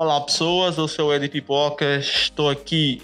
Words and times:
Olá 0.00 0.18
pessoas, 0.18 0.78
eu 0.78 0.88
sou 0.88 1.10
o 1.10 1.14
Edi 1.14 1.28
Pipocas, 1.28 2.06
estou 2.06 2.48
aqui 2.48 3.02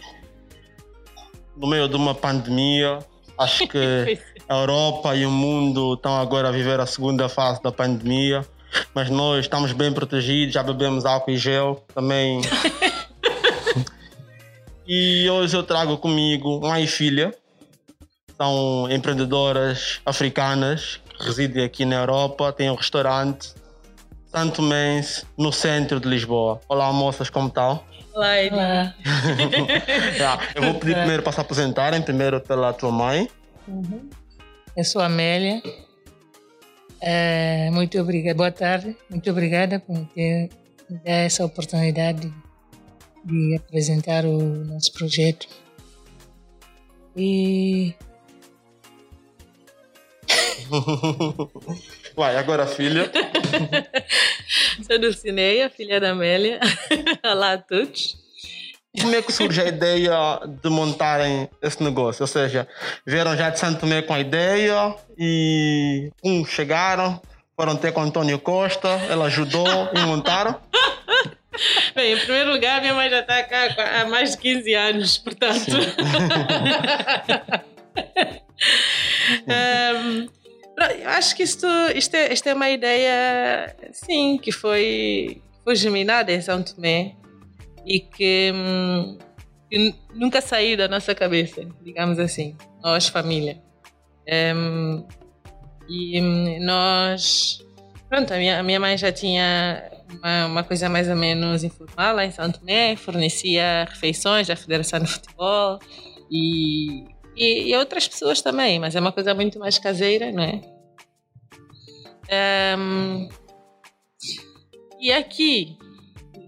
no 1.54 1.66
meio 1.66 1.86
de 1.90 1.94
uma 1.94 2.14
pandemia. 2.14 3.00
Acho 3.36 3.68
que 3.68 3.78
a 4.48 4.54
Europa 4.60 5.14
e 5.14 5.26
o 5.26 5.30
mundo 5.30 5.92
estão 5.92 6.18
agora 6.18 6.48
a 6.48 6.50
viver 6.50 6.80
a 6.80 6.86
segunda 6.86 7.28
fase 7.28 7.62
da 7.62 7.70
pandemia, 7.70 8.46
mas 8.94 9.10
nós 9.10 9.40
estamos 9.40 9.72
bem 9.72 9.92
protegidos, 9.92 10.54
já 10.54 10.62
bebemos 10.62 11.04
álcool 11.04 11.32
e 11.32 11.36
gel 11.36 11.84
também. 11.94 12.40
e 14.88 15.28
hoje 15.28 15.54
eu 15.54 15.62
trago 15.62 15.98
comigo 15.98 16.62
mãe 16.62 16.84
e 16.84 16.86
filha, 16.86 17.34
são 18.38 18.90
empreendedoras 18.90 20.00
africanas 20.06 20.98
que 21.18 21.26
residem 21.26 21.62
aqui 21.62 21.84
na 21.84 21.96
Europa, 21.96 22.54
têm 22.54 22.70
um 22.70 22.74
restaurante 22.74 23.52
Santo 24.36 24.60
Mês, 24.60 25.24
no 25.34 25.50
centro 25.50 25.98
de 25.98 26.06
Lisboa. 26.06 26.60
Olá, 26.68 26.92
moças, 26.92 27.30
como 27.30 27.48
estão? 27.48 27.82
Olá, 28.12 28.34
Olá. 28.52 28.94
eu 30.54 30.62
vou 30.62 30.74
pedir 30.74 30.94
primeiro 30.94 31.22
para 31.22 31.32
se 31.32 31.40
apresentarem, 31.40 32.02
primeiro 32.02 32.38
pela 32.42 32.70
tua 32.74 32.92
mãe. 32.92 33.30
Uhum. 33.66 34.10
Eu 34.76 34.84
sou 34.84 35.00
a 35.00 35.06
Amélia. 35.06 35.62
É, 37.00 37.70
muito 37.70 37.98
obrigada. 37.98 38.36
Boa 38.36 38.52
tarde. 38.52 38.94
Muito 39.08 39.30
obrigada 39.30 39.80
por 39.80 40.04
ter 40.14 40.50
me 40.90 40.98
dar 40.98 41.12
essa 41.12 41.42
oportunidade 41.42 42.30
de 43.24 43.56
apresentar 43.56 44.26
o 44.26 44.38
nosso 44.66 44.92
projeto. 44.92 45.48
E 47.16 47.94
Vai, 52.16 52.36
agora 52.36 52.64
a 52.64 52.66
filha. 52.66 53.10
Sou 54.86 54.98
Dulcineia, 54.98 55.70
filha 55.70 56.00
da 56.00 56.10
Amélia. 56.10 56.60
Olá 57.24 57.52
a 57.54 57.58
todos. 57.58 58.16
Como 59.00 59.14
é 59.14 59.20
que 59.20 59.32
surge 59.32 59.60
a 59.60 59.66
ideia 59.66 60.40
de 60.62 60.70
montarem 60.70 61.48
esse 61.60 61.82
negócio? 61.82 62.22
Ou 62.22 62.26
seja, 62.26 62.66
vieram 63.04 63.36
já 63.36 63.50
de 63.50 63.58
Santo 63.58 63.80
Tomé 63.80 64.00
com 64.02 64.14
a 64.14 64.20
ideia 64.20 64.94
e 65.18 66.10
um 66.24 66.44
chegaram, 66.46 67.20
foram 67.54 67.76
ter 67.76 67.92
com 67.92 68.00
Antônio 68.00 68.38
Costa, 68.38 68.88
ela 69.10 69.26
ajudou 69.26 69.66
e 69.94 69.98
montaram? 70.00 70.58
Bem, 71.94 72.12
em 72.14 72.18
primeiro 72.18 72.52
lugar, 72.52 72.80
minha 72.80 72.94
mãe 72.94 73.08
já 73.08 73.20
está 73.20 73.42
cá 73.42 74.00
há 74.00 74.06
mais 74.06 74.32
de 74.32 74.38
15 74.38 74.74
anos, 74.74 75.18
portanto. 75.18 75.72
um, 79.48 80.28
Eu 80.76 81.08
acho 81.08 81.34
que 81.34 81.42
isto, 81.42 81.66
isto, 81.94 82.14
é, 82.14 82.32
isto 82.32 82.46
é 82.48 82.54
uma 82.54 82.68
ideia, 82.68 83.74
sim, 83.92 84.36
que 84.36 84.52
foi, 84.52 85.40
foi 85.64 85.74
germinada 85.74 86.30
em 86.30 86.40
São 86.40 86.62
Tomé 86.62 87.14
e 87.86 88.00
que, 88.00 88.52
hum, 88.54 89.16
que 89.70 89.94
nunca 90.14 90.42
saiu 90.42 90.76
da 90.76 90.86
nossa 90.86 91.14
cabeça, 91.14 91.66
digamos 91.82 92.18
assim, 92.18 92.54
nós, 92.82 93.08
família. 93.08 93.62
Um, 94.54 95.06
e 95.88 96.20
hum, 96.20 96.58
nós. 96.60 97.64
Pronto, 98.08 98.34
a 98.34 98.36
minha, 98.36 98.60
a 98.60 98.62
minha 98.62 98.78
mãe 98.78 98.98
já 98.98 99.10
tinha 99.10 99.90
uma, 100.08 100.46
uma, 100.46 100.64
coisa 100.64 100.88
mais 100.88 101.08
ou 101.08 101.16
menos 101.16 101.64
informal 101.64 102.16
lá 102.16 102.24
em 102.24 102.30
São 102.30 102.50
Tomé, 102.52 102.96
fornecia 102.96 103.86
refeições 103.88 104.46
da 104.46 104.56
Federação 104.56 105.00
de 105.00 105.10
Futebol 105.10 105.78
e 106.30 107.04
e, 107.36 107.70
e, 107.70 107.76
outras 107.76 108.08
pessoas 108.08 108.40
também, 108.40 108.78
mas 108.78 108.96
é 108.96 109.00
uma 109.00 109.12
coisa 109.12 109.34
muito 109.34 109.58
mais 109.58 109.78
caseira, 109.78 110.32
não 110.32 110.42
é? 110.42 110.60
Um, 112.78 113.28
e 114.98 115.12
aqui 115.12 115.78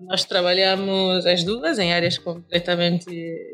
nós 0.00 0.24
trabalhamos 0.24 1.26
as 1.26 1.44
duas 1.44 1.78
em 1.78 1.92
áreas 1.92 2.16
completamente 2.16 3.04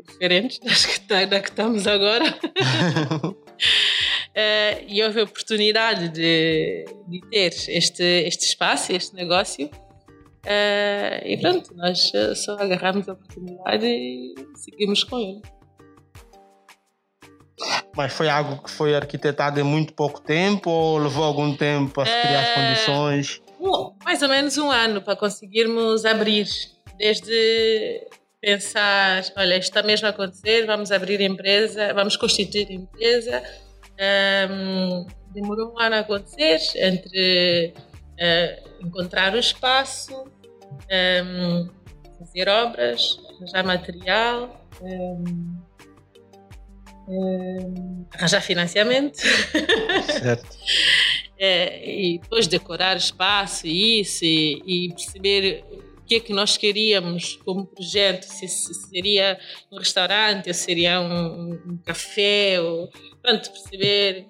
diferentes 0.07 0.59
das 0.59 0.85
que, 0.85 1.01
tá, 1.01 1.25
da 1.25 1.41
que 1.41 1.49
estamos 1.49 1.85
agora. 1.85 2.25
uh, 2.25 3.35
e 4.87 5.03
houve 5.03 5.19
a 5.19 5.23
oportunidade 5.23 6.09
de, 6.09 6.85
de, 7.07 7.21
ter 7.29 7.53
este, 7.67 8.03
este 8.03 8.45
espaço, 8.45 8.93
este 8.93 9.13
negócio. 9.15 9.67
Uh, 10.45 11.25
e 11.25 11.37
pronto, 11.41 11.75
nós 11.75 12.11
só 12.35 12.53
agarramos 12.57 13.09
a 13.09 13.13
oportunidade 13.13 13.85
e 13.85 14.33
seguimos 14.55 15.03
com 15.03 15.19
ele. 15.19 15.54
Mas 17.95 18.11
foi 18.11 18.29
algo 18.29 18.61
que 18.61 18.69
foi 18.69 18.93
arquitetado 18.93 19.59
em 19.59 19.63
muito 19.63 19.93
pouco 19.93 20.19
tempo 20.19 20.69
ou 20.69 20.97
levou 20.97 21.23
algum 21.23 21.55
tempo 21.55 22.01
a 22.01 22.05
se 22.05 22.11
criar 22.11 22.41
as 22.41 22.47
é, 22.47 22.53
condições? 22.53 23.41
Um, 23.59 23.93
mais 24.03 24.21
ou 24.21 24.29
menos 24.29 24.57
um 24.57 24.69
ano 24.69 25.01
para 25.01 25.15
conseguirmos 25.15 26.05
abrir. 26.05 26.47
Desde 26.97 28.07
pensar, 28.41 29.23
olha, 29.37 29.57
isto 29.57 29.69
está 29.69 29.81
mesmo 29.81 30.07
a 30.07 30.11
acontecer, 30.11 30.65
vamos 30.65 30.91
abrir 30.91 31.19
empresa, 31.21 31.93
vamos 31.93 32.15
constituir 32.15 32.69
empresa. 32.71 33.41
Um, 34.49 35.05
demorou 35.33 35.73
um 35.73 35.79
ano 35.79 35.95
a 35.95 35.99
acontecer 35.99 36.59
entre 36.75 37.73
uh, 38.19 38.85
encontrar 38.85 39.33
o 39.33 39.39
espaço, 39.39 40.25
um, 40.91 41.69
fazer 42.19 42.49
obras, 42.49 43.19
arranjar 43.39 43.65
material. 43.65 44.67
Um, 44.81 45.64
arranjar 48.11 48.41
financiamento. 48.41 49.17
Certo. 49.17 50.57
é, 51.37 51.89
e 51.89 52.19
depois 52.19 52.47
decorar 52.47 52.97
espaço 52.97 53.67
e 53.67 54.01
isso, 54.01 54.23
e, 54.23 54.61
e, 54.65 54.93
perceber 54.93 55.63
o 55.97 56.05
que 56.05 56.15
é 56.15 56.19
que 56.19 56.33
nós 56.33 56.57
queríamos 56.57 57.37
como 57.43 57.65
projeto, 57.65 58.23
se, 58.23 58.47
se 58.47 58.73
seria 58.73 59.39
um 59.71 59.77
restaurante, 59.77 60.47
ou 60.47 60.53
seria 60.53 61.01
um, 61.01 61.53
um 61.53 61.77
café, 61.83 62.61
ou, 62.61 62.89
pronto, 63.21 63.51
perceber 63.51 64.27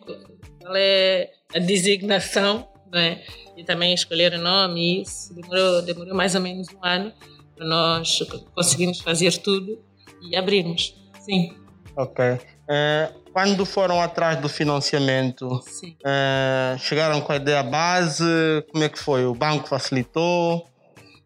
qual 0.62 0.76
é 0.76 1.32
a 1.54 1.60
designação, 1.60 2.68
né? 2.92 3.22
e 3.58 3.64
também 3.64 3.94
escolher 3.94 4.34
o 4.34 4.38
nome, 4.38 5.02
isso 5.02 5.34
demorou, 5.34 5.82
demorou 5.82 6.16
mais 6.16 6.36
ou 6.36 6.42
menos 6.42 6.68
um 6.70 6.86
ano 6.86 7.14
para 7.56 7.66
nós 7.66 8.20
conseguirmos 8.54 9.00
fazer 9.00 9.38
tudo 9.38 9.82
e 10.22 10.36
abrirmos, 10.36 10.96
sim. 11.20 11.56
Ok. 11.96 12.38
É, 12.68 13.12
quando 13.32 13.66
foram 13.66 14.02
atrás 14.02 14.40
do 14.40 14.50
financiamento, 14.50 15.62
é, 16.04 16.76
chegaram 16.80 17.22
com 17.22 17.32
a 17.32 17.36
ideia 17.36 17.62
base? 17.62 18.24
Como 18.72 18.84
é 18.84 18.90
que 18.90 19.00
foi? 19.00 19.26
O 19.26 19.36
banco 19.36 19.68
facilitou? 19.68 20.68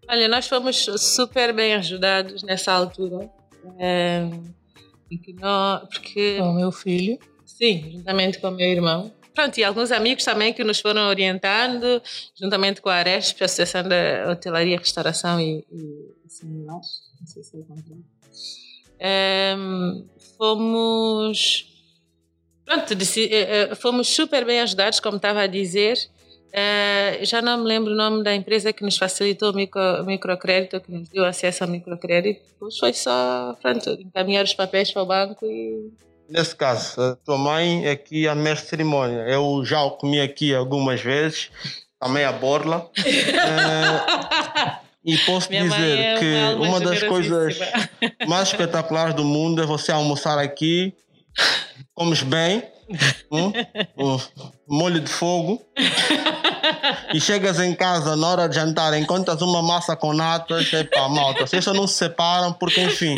Olha, 0.08 0.28
nós 0.28 0.48
fomos 0.48 0.86
super 0.98 1.54
bem 1.54 1.76
ajudados 1.76 2.44
nessa 2.44 2.72
altura. 2.72 3.30
É, 3.78 4.28
porque... 5.92 6.38
Com 6.38 6.50
o 6.50 6.54
meu 6.56 6.72
filho. 6.72 7.20
Sim, 7.46 7.92
juntamente 7.92 8.40
com 8.40 8.48
o 8.48 8.52
meu 8.52 8.68
irmão. 8.68 9.12
Pronto, 9.34 9.58
e 9.58 9.64
alguns 9.64 9.92
amigos 9.92 10.26
também 10.26 10.54
que 10.54 10.64
nos 10.64 10.80
foram 10.80 11.08
orientando, 11.08 12.02
juntamente 12.36 12.82
com 12.82 12.90
a 12.90 12.96
Aresp, 12.96 13.42
a 13.42 13.46
Associação 13.46 13.84
da 13.84 14.32
Hotelaria, 14.32 14.78
Restauração 14.78 15.40
e, 15.40 15.66
e 15.72 16.14
Similares. 16.28 17.10
Não 17.20 17.28
sei 17.28 17.44
se 17.44 17.56
é 17.56 17.60
um, 19.00 20.06
fomos 20.38 21.70
pronto, 22.70 22.94
eh, 22.94 23.28
eh, 23.72 23.76
fomos 23.76 24.08
super 24.08 24.46
bem 24.46 24.62
ajudados, 24.62 25.00
como 25.00 25.18
estava 25.18 25.42
a 25.42 25.48
dizer. 25.48 25.98
Uh, 26.50 27.24
já 27.26 27.44
não 27.44 27.60
me 27.60 27.66
lembro 27.66 27.94
o 27.94 27.96
nome 27.96 28.24
da 28.24 28.34
empresa 28.34 28.74
que 28.74 28.84
nos 28.84 28.98
facilitou 28.98 29.52
o 29.52 29.56
micro, 29.56 30.04
microcrédito, 30.04 30.82
que 30.82 30.92
nos 30.92 31.08
deu 31.10 31.24
acesso 31.26 31.64
ao 31.64 31.70
microcrédito. 31.70 32.42
Depois 32.54 32.78
foi 32.78 32.92
só 32.94 33.56
pronto, 33.62 33.92
encaminhar 34.02 34.44
os 34.44 34.54
papéis 34.54 34.92
para 34.92 35.04
o 35.04 35.06
banco 35.06 35.46
e. 35.46 35.92
Nesse 36.28 36.56
caso, 36.56 37.02
a 37.02 37.16
tua 37.18 37.38
mãe 37.38 37.86
é 37.86 37.92
aqui 37.92 38.28
a 38.28 38.36
mestre 38.36 38.70
cerimônia. 38.70 39.26
Eu 39.28 39.64
já 39.64 39.82
o 39.84 39.92
comi 39.92 40.20
aqui 40.20 40.54
algumas 40.54 41.02
vezes, 41.02 41.52
também 42.00 42.24
a 42.24 42.32
borla. 42.32 42.90
uh, 42.98 44.80
E 45.10 45.18
posso 45.20 45.50
Minha 45.50 45.64
dizer 45.64 45.98
é 45.98 46.20
que 46.20 46.56
uma, 46.56 46.68
uma 46.68 46.80
das 46.80 47.02
coisas 47.02 47.58
mais 48.28 48.50
espetaculares 48.50 49.16
do 49.16 49.24
mundo 49.24 49.60
é 49.60 49.66
você 49.66 49.92
almoçar 49.92 50.38
aqui, 50.38 50.94
comes 51.96 52.22
bem, 52.22 52.64
um, 53.32 53.52
um 53.98 54.20
molho 54.68 55.00
de 55.00 55.10
fogo, 55.10 55.60
e 57.12 57.20
chegas 57.20 57.60
em 57.60 57.74
casa 57.74 58.16
na 58.16 58.28
hora 58.28 58.48
de 58.48 58.54
jantar, 58.54 58.94
encontras 59.00 59.42
uma 59.42 59.64
massa 59.64 59.96
com 59.96 60.14
natas, 60.14 60.72
epa, 60.74 61.10
malta, 61.10 61.48
vocês 61.48 61.64
só 61.64 61.74
não 61.74 61.88
se 61.88 61.96
separam 61.96 62.54
porque, 62.54 62.82
enfim. 62.82 63.16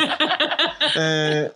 É, 0.95 1.51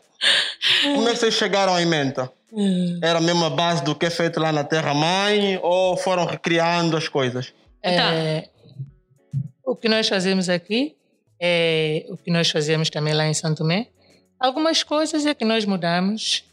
como 0.84 1.08
é 1.08 1.12
que 1.12 1.20
vocês 1.20 1.34
chegaram 1.34 1.76
à 1.76 1.80
menta? 1.86 2.30
Hum. 2.52 3.00
Era 3.02 3.20
a 3.20 3.22
mesma 3.22 3.50
base 3.50 3.84
do 3.84 3.96
que 3.96 4.06
é 4.06 4.10
feito 4.10 4.40
lá 4.40 4.52
na 4.52 4.64
Terra-mãe 4.64 5.60
ou 5.62 5.96
foram 5.98 6.26
recriando 6.26 6.96
as 6.96 7.08
coisas? 7.08 7.54
É, 7.84 8.50
o 9.66 9.76
que 9.76 9.90
nós 9.90 10.08
fazemos 10.08 10.50
aqui 10.50 10.96
é 11.40 12.06
o 12.10 12.18
que 12.18 12.32
nós 12.32 12.50
fazemos 12.50 12.90
também 12.90 13.14
lá 13.14 13.28
em 13.28 13.34
Santo 13.34 13.60
Tomé. 13.60 13.88
Algumas 14.40 14.84
coisas 14.84 15.26
é 15.26 15.34
que 15.34 15.44
nós 15.44 15.66
mudamos, 15.66 16.44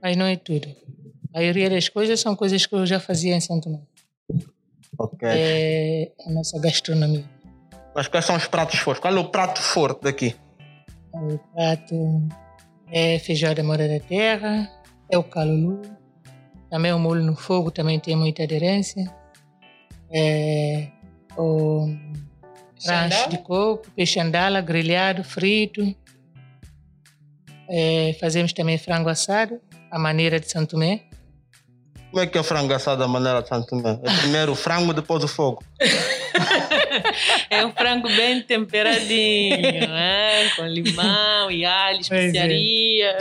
mas 0.00 0.16
não 0.16 0.26
é 0.26 0.36
tudo. 0.36 0.68
A 1.34 1.38
maioria 1.38 1.68
das 1.68 1.88
coisas 1.88 2.20
são 2.20 2.36
coisas 2.36 2.64
que 2.66 2.74
eu 2.74 2.86
já 2.86 3.00
fazia 3.00 3.34
em 3.34 3.40
Santo 3.40 3.64
Tomé. 3.64 3.80
Ok. 4.98 5.28
É 5.28 6.12
a 6.26 6.30
nossa 6.30 6.60
gastronomia. 6.60 7.24
Mas 7.94 8.08
quais 8.08 8.24
são 8.24 8.36
os 8.36 8.46
pratos 8.46 8.78
fortes? 8.78 9.00
Qual 9.00 9.14
é 9.14 9.18
o 9.18 9.28
prato 9.28 9.60
forte 9.60 10.02
daqui? 10.02 10.34
O 11.12 11.38
prato 11.38 12.28
é 12.90 13.18
feijão 13.18 13.54
moura 13.64 13.86
da 13.88 14.00
terra, 14.00 14.70
é 15.10 15.18
o 15.18 15.24
calulu, 15.24 15.82
também 16.70 16.92
o 16.92 16.98
molho 16.98 17.22
no 17.22 17.36
fogo 17.36 17.70
também 17.70 18.00
tem 18.00 18.16
muita 18.16 18.44
aderência. 18.44 19.12
É 20.10 20.88
o 21.36 21.86
rancho 22.86 23.28
de 23.28 23.38
coco, 23.38 23.90
peixe 23.94 24.20
andala, 24.20 24.60
grelhado, 24.60 25.22
frito. 25.24 25.94
É, 27.68 28.16
fazemos 28.20 28.52
também 28.52 28.78
frango 28.78 29.08
assado, 29.08 29.60
a 29.90 29.98
maneira 29.98 30.38
de 30.38 30.50
Santo 30.50 30.72
Tomé. 30.72 31.02
Como 32.10 32.22
é 32.22 32.26
que 32.26 32.36
é 32.36 32.40
o 32.40 32.44
frango 32.44 32.72
assado 32.74 32.98
da 32.98 33.08
maneira 33.08 33.42
de 33.42 33.48
Santo 33.48 33.66
Tomé? 33.68 33.98
É 34.02 34.16
primeiro 34.18 34.52
o 34.52 34.54
frango, 34.54 34.92
depois 34.92 35.24
o 35.24 35.28
fogo. 35.28 35.64
é 37.50 37.64
um 37.64 37.72
frango 37.72 38.08
bem 38.08 38.42
temperadinho, 38.42 39.88
né? 39.88 40.48
com 40.56 40.66
limão 40.66 41.50
e 41.50 41.64
alho, 41.64 41.98
é. 41.98 42.00
especiaria. 42.00 43.18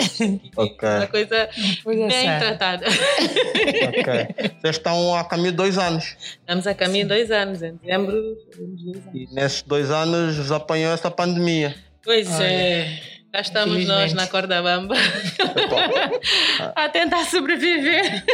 Okay. 0.56 0.90
Uma 0.90 1.08
coisa 1.08 1.50
bem 1.86 2.40
tratada. 2.40 2.86
ok. 2.88 4.52
Vocês 4.60 4.76
estão 4.78 5.16
a 5.16 5.24
caminho 5.24 5.52
de 5.52 5.58
dois 5.58 5.78
anos. 5.78 6.16
Estamos 6.40 6.68
a 6.68 6.74
caminho 6.74 7.06
de 7.06 7.10
dois 7.10 7.32
anos. 7.32 7.62
Em 7.62 7.76
dezembro, 7.76 8.14
dois 8.56 8.96
anos. 8.96 9.04
E 9.14 9.34
nesses 9.34 9.62
dois 9.64 9.90
anos 9.92 10.52
apanhou 10.52 10.94
essa 10.94 11.10
pandemia. 11.10 11.76
Pois 12.04 12.30
Olha. 12.32 12.44
é. 12.44 13.00
Cá 13.32 13.40
estamos 13.40 13.88
nós 13.88 14.12
na 14.14 14.28
corda 14.28 14.62
bamba 14.62 14.94
a 16.76 16.90
tentar 16.90 17.24
sobreviver. 17.24 18.26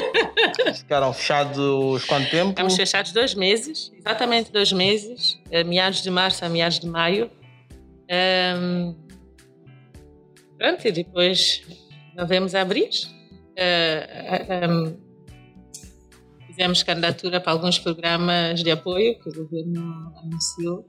Ficaram 0.76 1.14
fechados 1.14 2.04
quanto 2.06 2.32
tempo? 2.32 2.50
Ficamos 2.50 2.76
fechados 2.76 3.12
dois 3.12 3.36
meses, 3.36 3.92
exatamente 3.96 4.52
dois 4.52 4.72
meses, 4.72 5.40
eh, 5.52 5.64
meados 5.64 6.02
de 6.02 6.10
março 6.10 6.44
a 6.44 6.50
meados 6.50 6.80
de 6.80 6.88
maio. 6.88 7.30
Um, 8.60 8.96
pronto, 10.58 10.88
e 10.88 10.92
depois 10.92 11.62
devemos 12.16 12.56
abrir. 12.56 12.90
Uh, 13.56 14.72
um, 14.72 14.98
fizemos 16.48 16.82
candidatura 16.82 17.40
para 17.40 17.52
alguns 17.52 17.78
programas 17.78 18.64
de 18.64 18.72
apoio 18.72 19.20
que 19.20 19.30
o 19.30 19.34
governo 19.44 20.12
anunciou. 20.24 20.84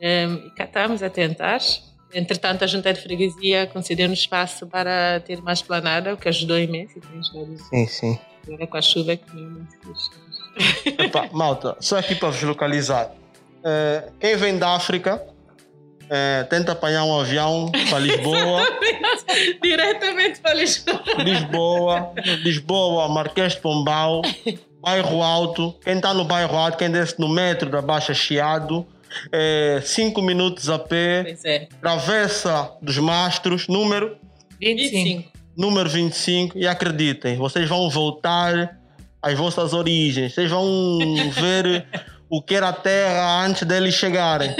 Um, 0.00 0.46
e 0.46 0.50
cá 0.54 0.64
estamos 0.64 1.02
a 1.02 1.10
tentar. 1.10 1.60
Entretanto, 2.14 2.64
a 2.64 2.66
Junta 2.66 2.92
de 2.92 3.00
Freguesia 3.00 3.66
concedeu 3.66 4.08
um 4.08 4.12
espaço 4.12 4.66
para 4.66 5.20
ter 5.20 5.42
mais 5.42 5.60
planada, 5.60 6.14
o 6.14 6.16
que 6.16 6.28
ajudou 6.28 6.58
imenso. 6.58 6.94
Sim, 7.68 7.86
sim. 7.86 8.18
Agora 8.46 8.66
com 8.66 8.76
a 8.76 8.82
chuva 8.82 9.12
é 9.12 9.16
que 9.16 9.34
muito 9.34 9.76
Epa, 10.98 11.28
Malta, 11.34 11.76
só 11.80 11.98
aqui 11.98 12.14
para 12.14 12.30
vos 12.30 12.42
localizar. 12.42 13.10
Uh, 13.58 14.12
quem 14.20 14.36
vem 14.36 14.56
da 14.56 14.76
África 14.76 15.16
uh, 15.16 16.48
tenta 16.48 16.72
apanhar 16.72 17.04
um 17.04 17.20
avião 17.20 17.70
para 17.90 17.98
Lisboa. 17.98 18.62
Diretamente 19.62 20.40
para 20.40 20.54
Lisboa. 20.54 21.02
Lisboa, 21.18 22.12
Lisboa, 22.42 23.08
Marquês 23.08 23.54
de 23.54 23.60
Pombal, 23.60 24.22
Bairro 24.80 25.22
Alto. 25.22 25.74
Quem 25.82 25.96
está 25.96 26.14
no 26.14 26.24
Bairro 26.24 26.56
Alto, 26.56 26.78
quem 26.78 26.90
desce 26.90 27.18
no 27.18 27.28
metro 27.28 27.68
da 27.68 27.82
Baixa 27.82 28.14
Chiado 28.14 28.86
é, 29.32 29.80
cinco 29.84 30.22
minutos 30.22 30.68
a 30.68 30.78
pé. 30.78 31.36
É. 31.44 31.68
Travessa 31.80 32.72
dos 32.82 32.98
Mastros, 32.98 33.68
número 33.68 34.16
25. 34.60 35.30
Número 35.56 35.88
25. 35.88 36.58
E 36.58 36.66
acreditem, 36.66 37.36
vocês 37.36 37.68
vão 37.68 37.88
voltar 37.88 38.78
às 39.22 39.36
vossas 39.36 39.72
origens. 39.72 40.34
Vocês 40.34 40.50
vão 40.50 40.98
ver 41.32 41.86
o 42.28 42.42
que 42.42 42.54
era 42.54 42.68
a 42.68 42.72
terra 42.72 43.44
antes 43.44 43.66
deles 43.66 43.94
chegarem. 43.94 44.54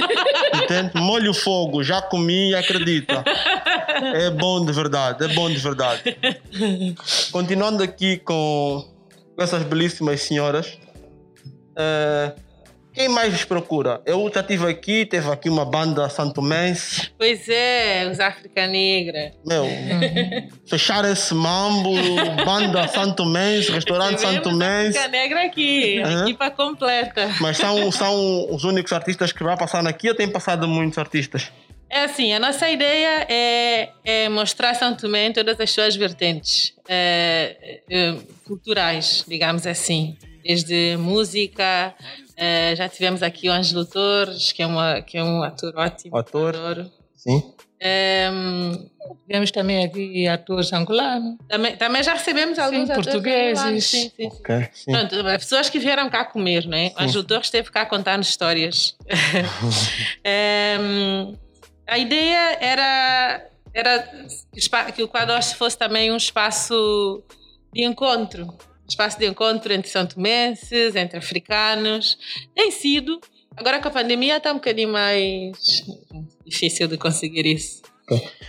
Entende? 0.54 0.92
Molho 0.94 1.34
fogo, 1.34 1.82
já 1.82 2.00
comi 2.00 2.50
e 2.50 2.54
acredita. 2.54 3.24
É 4.14 4.30
bom 4.30 4.64
de 4.64 4.72
verdade, 4.72 5.24
é 5.24 5.28
bom 5.28 5.48
de 5.48 5.58
verdade. 5.58 6.16
Continuando 7.30 7.82
aqui 7.82 8.18
com 8.18 8.86
essas 9.38 9.62
belíssimas 9.62 10.20
senhoras. 10.22 10.78
É, 11.76 12.32
quem 12.96 13.10
mais 13.10 13.30
vos 13.30 13.44
procura? 13.44 14.00
Eu 14.06 14.30
já 14.34 14.40
estive 14.40 14.66
aqui, 14.66 15.04
teve 15.04 15.30
aqui 15.30 15.50
uma 15.50 15.66
banda 15.66 16.08
Santo 16.08 16.40
Mense. 16.40 17.10
Pois 17.18 17.46
é, 17.46 18.08
os 18.10 18.18
África 18.18 18.66
Negra. 18.66 19.32
Meu, 19.44 19.66
fechar 20.66 21.04
esse 21.04 21.34
mambo, 21.34 21.92
banda 22.42 22.88
Santo 22.88 23.26
Mense, 23.26 23.70
restaurante 23.70 24.22
Santo 24.22 24.50
Mense. 24.50 24.96
África 24.96 25.08
Negra 25.08 25.44
aqui, 25.44 26.02
uhum. 26.02 26.22
equipa 26.22 26.50
completa. 26.50 27.28
Mas 27.38 27.58
são, 27.58 27.92
são 27.92 28.54
os 28.54 28.64
únicos 28.64 28.90
artistas 28.94 29.30
que 29.30 29.44
vão 29.44 29.54
passar 29.58 29.86
aqui 29.86 30.08
ou 30.08 30.14
tem 30.14 30.26
passado 30.26 30.66
muitos 30.66 30.96
artistas? 30.96 31.52
É 31.90 32.04
assim, 32.04 32.32
a 32.32 32.40
nossa 32.40 32.68
ideia 32.70 33.26
é, 33.28 33.90
é 34.04 34.28
mostrar 34.30 34.72
São 34.72 34.96
Tomé 34.96 35.26
em 35.26 35.32
todas 35.34 35.60
as 35.60 35.70
suas 35.70 35.94
vertentes 35.94 36.72
é, 36.88 37.82
é, 37.90 38.16
culturais, 38.46 39.22
digamos 39.28 39.66
assim. 39.66 40.16
Desde 40.42 40.96
música, 40.96 41.94
Uh, 42.36 42.76
já 42.76 42.88
tivemos 42.88 43.22
aqui 43.22 43.48
o 43.48 43.52
Ângelo 43.52 43.86
Torres, 43.86 44.52
que 44.52 44.62
é, 44.62 44.66
uma, 44.66 45.00
que 45.00 45.16
é 45.16 45.24
um 45.24 45.42
ator 45.42 45.72
ótimo. 45.76 46.16
Ator? 46.16 46.54
Adoro. 46.54 46.90
Sim. 47.14 47.38
Um, 47.38 47.80
ehm, 47.80 48.90
tivemos 49.26 49.50
também 49.50 49.84
aqui 49.84 50.28
atores 50.28 50.72
angolanos. 50.72 51.38
Também, 51.48 51.76
também 51.76 52.02
já 52.02 52.12
recebemos 52.12 52.58
alguns 52.58 52.88
sim, 52.88 52.94
portugueses. 52.94 53.84
Sim, 53.84 54.12
sim, 54.14 54.26
okay, 54.26 54.68
sim. 54.72 54.92
Pronto, 54.92 55.22
pessoas 55.24 55.70
que 55.70 55.78
vieram 55.78 56.10
cá 56.10 56.24
comer, 56.26 56.66
não 56.66 56.76
é? 56.76 56.92
O 56.98 57.02
Ângelo 57.02 57.24
Torres 57.24 57.46
esteve 57.46 57.70
cá 57.70 57.82
a 57.82 57.86
contar-nos 57.86 58.28
histórias. 58.28 58.96
um, 59.08 59.08
ehm, 60.24 61.36
a 61.86 61.98
ideia 61.98 62.58
era, 62.60 63.50
era 63.72 64.10
que 64.94 65.02
o 65.02 65.08
Quadros 65.08 65.52
fosse 65.52 65.78
também 65.78 66.12
um 66.12 66.16
espaço 66.16 67.22
de 67.72 67.82
encontro 67.82 68.54
espaço 68.88 69.18
de 69.18 69.26
encontro 69.26 69.72
entre 69.72 69.90
santomenses, 69.90 70.94
entre 70.94 71.18
africanos. 71.18 72.18
Tem 72.54 72.70
sido. 72.70 73.20
Agora 73.56 73.80
com 73.80 73.88
a 73.88 73.90
pandemia 73.90 74.36
está 74.36 74.52
um 74.52 74.56
bocadinho 74.56 74.90
mais 74.90 75.84
difícil 76.44 76.88
de 76.88 76.98
conseguir 76.98 77.46
isso. 77.46 77.82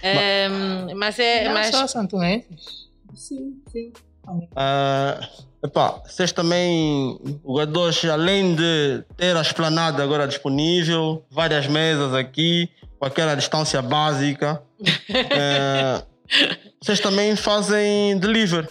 É, 0.01 0.47
mas 0.95 1.17
é. 1.19 1.45
Não 1.45 1.53
mas... 1.53 1.75
só 1.75 1.87
santomenses. 1.87 2.87
Sim, 3.15 3.61
sim. 3.71 3.91
Uh, 4.27 5.65
epá, 5.65 6.01
vocês 6.05 6.31
também, 6.31 7.17
o 7.43 7.55
Gadosh, 7.55 8.05
além 8.05 8.55
de 8.55 9.03
ter 9.15 9.35
a 9.35 9.41
esplanada 9.41 10.03
agora 10.03 10.27
disponível, 10.27 11.25
várias 11.31 11.65
mesas 11.67 12.13
aqui, 12.13 12.69
com 12.99 13.05
aquela 13.05 13.35
distância 13.35 13.81
básica, 13.81 14.61
uh, 14.81 16.05
vocês 16.83 16.99
também 16.99 17.35
fazem 17.35 18.19
delivery. 18.19 18.67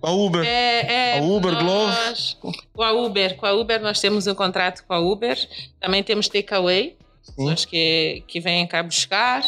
Com 0.00 0.06
a 0.06 0.12
Uber. 0.12 0.44
É, 0.44 1.14
é, 1.14 1.18
a 1.18 1.22
Uber 1.22 1.52
nós, 1.62 2.36
Glove. 2.40 2.58
Com 2.72 2.82
a 2.82 2.92
Uber. 2.92 3.36
Com 3.36 3.46
a 3.46 3.52
Uber 3.52 3.80
nós 3.80 4.00
temos 4.00 4.26
um 4.26 4.34
contrato 4.34 4.84
com 4.86 4.94
a 4.94 4.98
Uber. 4.98 5.38
Também 5.78 6.02
temos 6.02 6.28
takeaway. 6.28 6.96
Pessoas 7.24 7.64
que, 7.64 8.24
que 8.26 8.40
vêm 8.40 8.66
cá 8.66 8.82
buscar. 8.82 9.44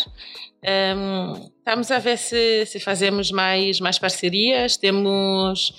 Um, 0.62 1.50
estamos 1.58 1.90
a 1.90 1.98
ver 1.98 2.18
se, 2.18 2.66
se 2.66 2.78
fazemos 2.78 3.30
mais, 3.30 3.80
mais 3.80 3.98
parcerias. 3.98 4.76
Temos 4.76 5.72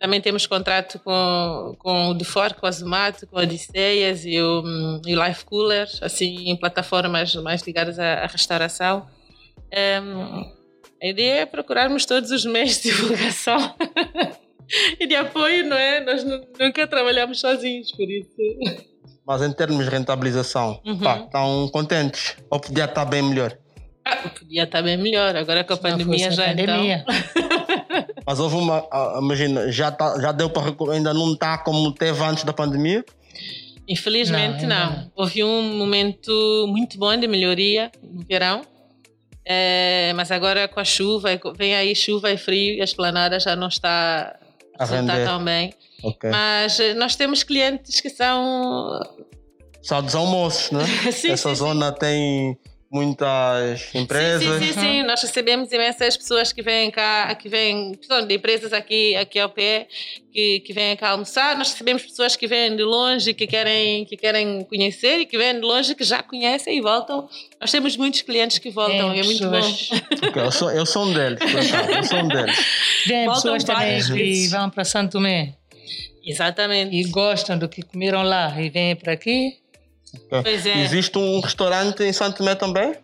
também 0.00 0.18
temos 0.18 0.46
contrato 0.46 0.98
com, 1.00 1.76
com 1.78 2.08
o 2.08 2.14
DeFor, 2.14 2.54
com 2.54 2.66
a 2.66 2.70
Zumato, 2.70 3.26
com 3.26 3.38
a 3.38 3.42
Odisseias 3.42 4.24
e 4.24 4.40
o, 4.40 4.62
e 5.06 5.14
o 5.14 5.22
Life 5.22 5.44
Cooler, 5.44 5.86
assim, 6.00 6.48
em 6.48 6.56
plataformas 6.56 7.34
mais 7.34 7.60
ligadas 7.62 7.98
à, 7.98 8.24
à 8.24 8.26
restauração. 8.26 9.06
Um, 10.02 10.59
a 11.02 11.06
ideia 11.06 11.40
é 11.40 11.46
procurarmos 11.46 12.04
todos 12.04 12.30
os 12.30 12.44
meios 12.44 12.80
de 12.80 12.90
divulgação 12.90 13.74
e 15.00 15.06
de 15.06 15.16
apoio, 15.16 15.66
não 15.66 15.76
é? 15.76 16.00
Nós 16.00 16.24
nunca 16.58 16.86
trabalhamos 16.86 17.40
sozinhos, 17.40 17.90
por 17.92 18.08
isso. 18.10 18.36
Mas 19.26 19.42
em 19.42 19.52
termos 19.52 19.84
de 19.84 19.90
rentabilização, 19.90 20.80
uhum. 20.84 20.98
pá, 20.98 21.20
estão 21.20 21.68
contentes? 21.72 22.36
Ou 22.50 22.60
podia 22.60 22.84
estar 22.84 23.04
bem 23.04 23.22
melhor? 23.22 23.56
Ah, 24.04 24.16
podia 24.16 24.64
estar 24.64 24.82
bem 24.82 24.96
melhor, 24.96 25.36
agora 25.36 25.62
com 25.62 25.74
a 25.74 25.76
pandemia 25.76 26.30
já 26.30 26.46
pandemia. 26.46 27.04
então. 27.04 28.04
Mas 28.26 28.40
houve 28.40 28.56
uma. 28.56 28.86
Imagina, 29.18 29.70
já, 29.70 29.90
tá, 29.90 30.20
já 30.20 30.32
deu 30.32 30.50
para. 30.50 30.74
Ainda 30.92 31.12
não 31.14 31.32
está 31.32 31.58
como 31.58 31.92
teve 31.92 32.22
antes 32.22 32.44
da 32.44 32.52
pandemia? 32.52 33.04
Infelizmente 33.88 34.66
não, 34.66 34.90
não. 34.90 35.12
Houve 35.16 35.42
um 35.42 35.76
momento 35.76 36.66
muito 36.68 36.98
bom 36.98 37.16
de 37.16 37.26
melhoria 37.26 37.90
no 38.02 38.24
verão. 38.24 38.62
É, 39.44 40.12
mas 40.14 40.30
agora 40.30 40.68
com 40.68 40.80
a 40.80 40.84
chuva, 40.84 41.30
vem 41.56 41.74
aí 41.74 41.94
chuva 41.94 42.30
e 42.30 42.36
frio 42.36 42.76
e 42.76 42.80
a 42.80 42.84
esplanada 42.84 43.40
já 43.40 43.56
não 43.56 43.68
está 43.68 44.38
a 44.78 44.86
tão 45.24 45.44
bem. 45.44 45.74
Okay. 46.02 46.30
Mas 46.30 46.80
eh, 46.80 46.94
nós 46.94 47.14
temos 47.16 47.42
clientes 47.42 48.00
que 48.00 48.08
são. 48.08 49.00
Só 49.82 50.00
dos 50.00 50.14
almoços, 50.14 50.70
né? 50.70 50.84
sim, 51.12 51.30
Essa 51.30 51.50
sim, 51.50 51.54
zona 51.54 51.88
sim. 51.88 51.98
tem 51.98 52.58
muitas 52.90 53.94
empresas. 53.94 54.42
Sim, 54.42 54.58
sim, 54.58 54.72
sim, 54.72 54.80
sim. 54.80 55.02
Nós 55.04 55.22
recebemos 55.22 55.70
imensas 55.70 56.16
pessoas 56.16 56.52
que 56.52 56.60
vêm 56.60 56.90
cá, 56.90 57.32
que 57.36 57.48
vêm, 57.48 57.92
de 58.26 58.34
empresas 58.34 58.72
aqui, 58.72 59.14
aqui 59.14 59.38
ao 59.38 59.48
pé, 59.48 59.86
que, 60.32 60.60
que 60.60 60.72
vêm 60.72 60.96
cá 60.96 61.10
almoçar. 61.10 61.56
Nós 61.56 61.70
recebemos 61.70 62.02
pessoas 62.02 62.34
que 62.34 62.48
vêm 62.48 62.74
de 62.74 62.82
longe, 62.82 63.32
que 63.32 63.46
querem, 63.46 64.04
que 64.04 64.16
querem 64.16 64.64
conhecer 64.64 65.20
e 65.20 65.26
que 65.26 65.38
vêm 65.38 65.54
de 65.54 65.60
longe, 65.60 65.94
que 65.94 66.02
já 66.02 66.20
conhecem 66.20 66.78
e 66.78 66.80
voltam. 66.80 67.28
Nós 67.60 67.70
temos 67.70 67.96
muitos 67.96 68.22
clientes 68.22 68.58
que 68.58 68.70
voltam, 68.70 69.12
é, 69.12 69.20
é 69.20 69.22
muito 69.22 69.48
bom. 69.48 69.60
Okay, 70.30 70.42
eu, 70.42 70.52
sou, 70.52 70.70
eu 70.70 70.84
sou 70.84 71.06
um 71.06 71.12
deles, 71.12 71.40
eu 71.40 72.04
sou 72.04 72.18
um 72.18 72.28
deles. 72.28 72.56
Tem 73.06 73.28
pessoas 73.28 73.64
também 73.64 74.02
que 74.02 74.48
vão 74.48 74.68
para 74.68 74.84
Santo 74.84 75.12
Tomé. 75.12 75.54
Exatamente. 76.24 76.94
E 76.94 77.04
gostam 77.04 77.58
do 77.58 77.68
que 77.68 77.82
comeram 77.82 78.22
lá 78.22 78.60
e 78.60 78.68
vêm 78.68 78.94
para 78.94 79.12
aqui 79.12 79.60
Pois 80.28 80.66
é. 80.66 80.82
Existe 80.82 81.16
um 81.18 81.40
restaurante 81.40 82.02
em 82.02 82.12
Santo 82.12 82.38
Tomé 82.38 82.54
também? 82.54 82.94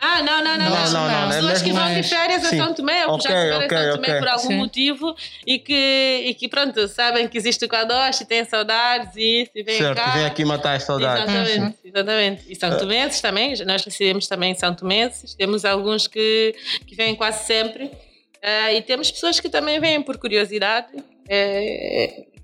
Ah, 0.00 0.22
não, 0.22 0.44
não, 0.44 0.56
não. 0.56 0.70
não, 0.70 0.92
não, 0.92 1.08
não, 1.08 1.28
Pessoas 1.28 1.62
que 1.62 1.72
vão 1.72 1.92
de 1.92 2.04
férias 2.04 2.44
a 2.44 2.50
São 2.50 2.72
Tomé 2.72 3.04
ou 3.06 3.18
que 3.18 3.24
já 3.24 3.34
estiveram 3.34 3.66
okay, 3.66 3.78
em 3.78 3.82
São 3.82 3.94
Tomé 3.94 4.08
okay. 4.08 4.18
por 4.20 4.28
algum 4.28 4.46
Sim. 4.46 4.56
motivo 4.56 5.16
e 5.44 5.58
que, 5.58 6.22
e 6.26 6.34
que, 6.34 6.48
pronto, 6.48 6.86
sabem 6.86 7.26
que 7.26 7.36
existe 7.36 7.64
o 7.64 7.68
Kadosh 7.68 8.20
e 8.20 8.24
têm 8.24 8.44
saudades 8.44 9.16
e 9.16 9.42
isso, 9.42 9.50
e 9.56 9.62
vêm 9.64 9.76
certo, 9.76 9.96
cá. 9.96 10.10
vem 10.12 10.24
aqui 10.24 10.44
matar 10.44 10.76
as 10.76 10.84
saudades. 10.84 11.24
Exatamente, 11.24 11.60
uhum. 11.60 11.74
exatamente. 11.84 12.44
E 12.48 12.54
São 12.54 12.78
Tomenses 12.78 13.20
também, 13.20 13.64
nós 13.64 13.84
recebemos 13.84 14.28
também 14.28 14.54
São 14.54 14.72
Tomenses, 14.72 15.34
temos 15.34 15.64
alguns 15.64 16.06
que, 16.06 16.54
que 16.86 16.94
vêm 16.94 17.16
quase 17.16 17.44
sempre 17.44 17.86
uh, 17.86 18.72
e 18.72 18.80
temos 18.82 19.10
pessoas 19.10 19.40
que 19.40 19.48
também 19.48 19.80
vêm 19.80 20.00
por 20.00 20.16
curiosidade. 20.16 20.86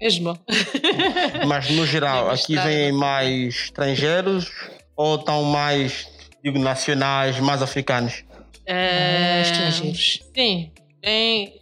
Mesmo. 0.05 0.39
Mas 1.49 1.71
no 1.71 1.87
geral, 1.87 2.31
aqui 2.31 2.57
vêm 2.57 2.93
mais 2.93 3.55
estrangeiros 3.55 4.51
ou 4.95 5.15
estão 5.15 5.43
mais, 5.45 6.07
digo, 6.43 6.59
nacionais, 6.59 7.41
mais 7.41 7.63
africanos? 7.63 8.23
É, 8.67 9.41
estrangeiros. 9.41 10.21
Sim. 10.35 10.71
Bem, 11.01 11.55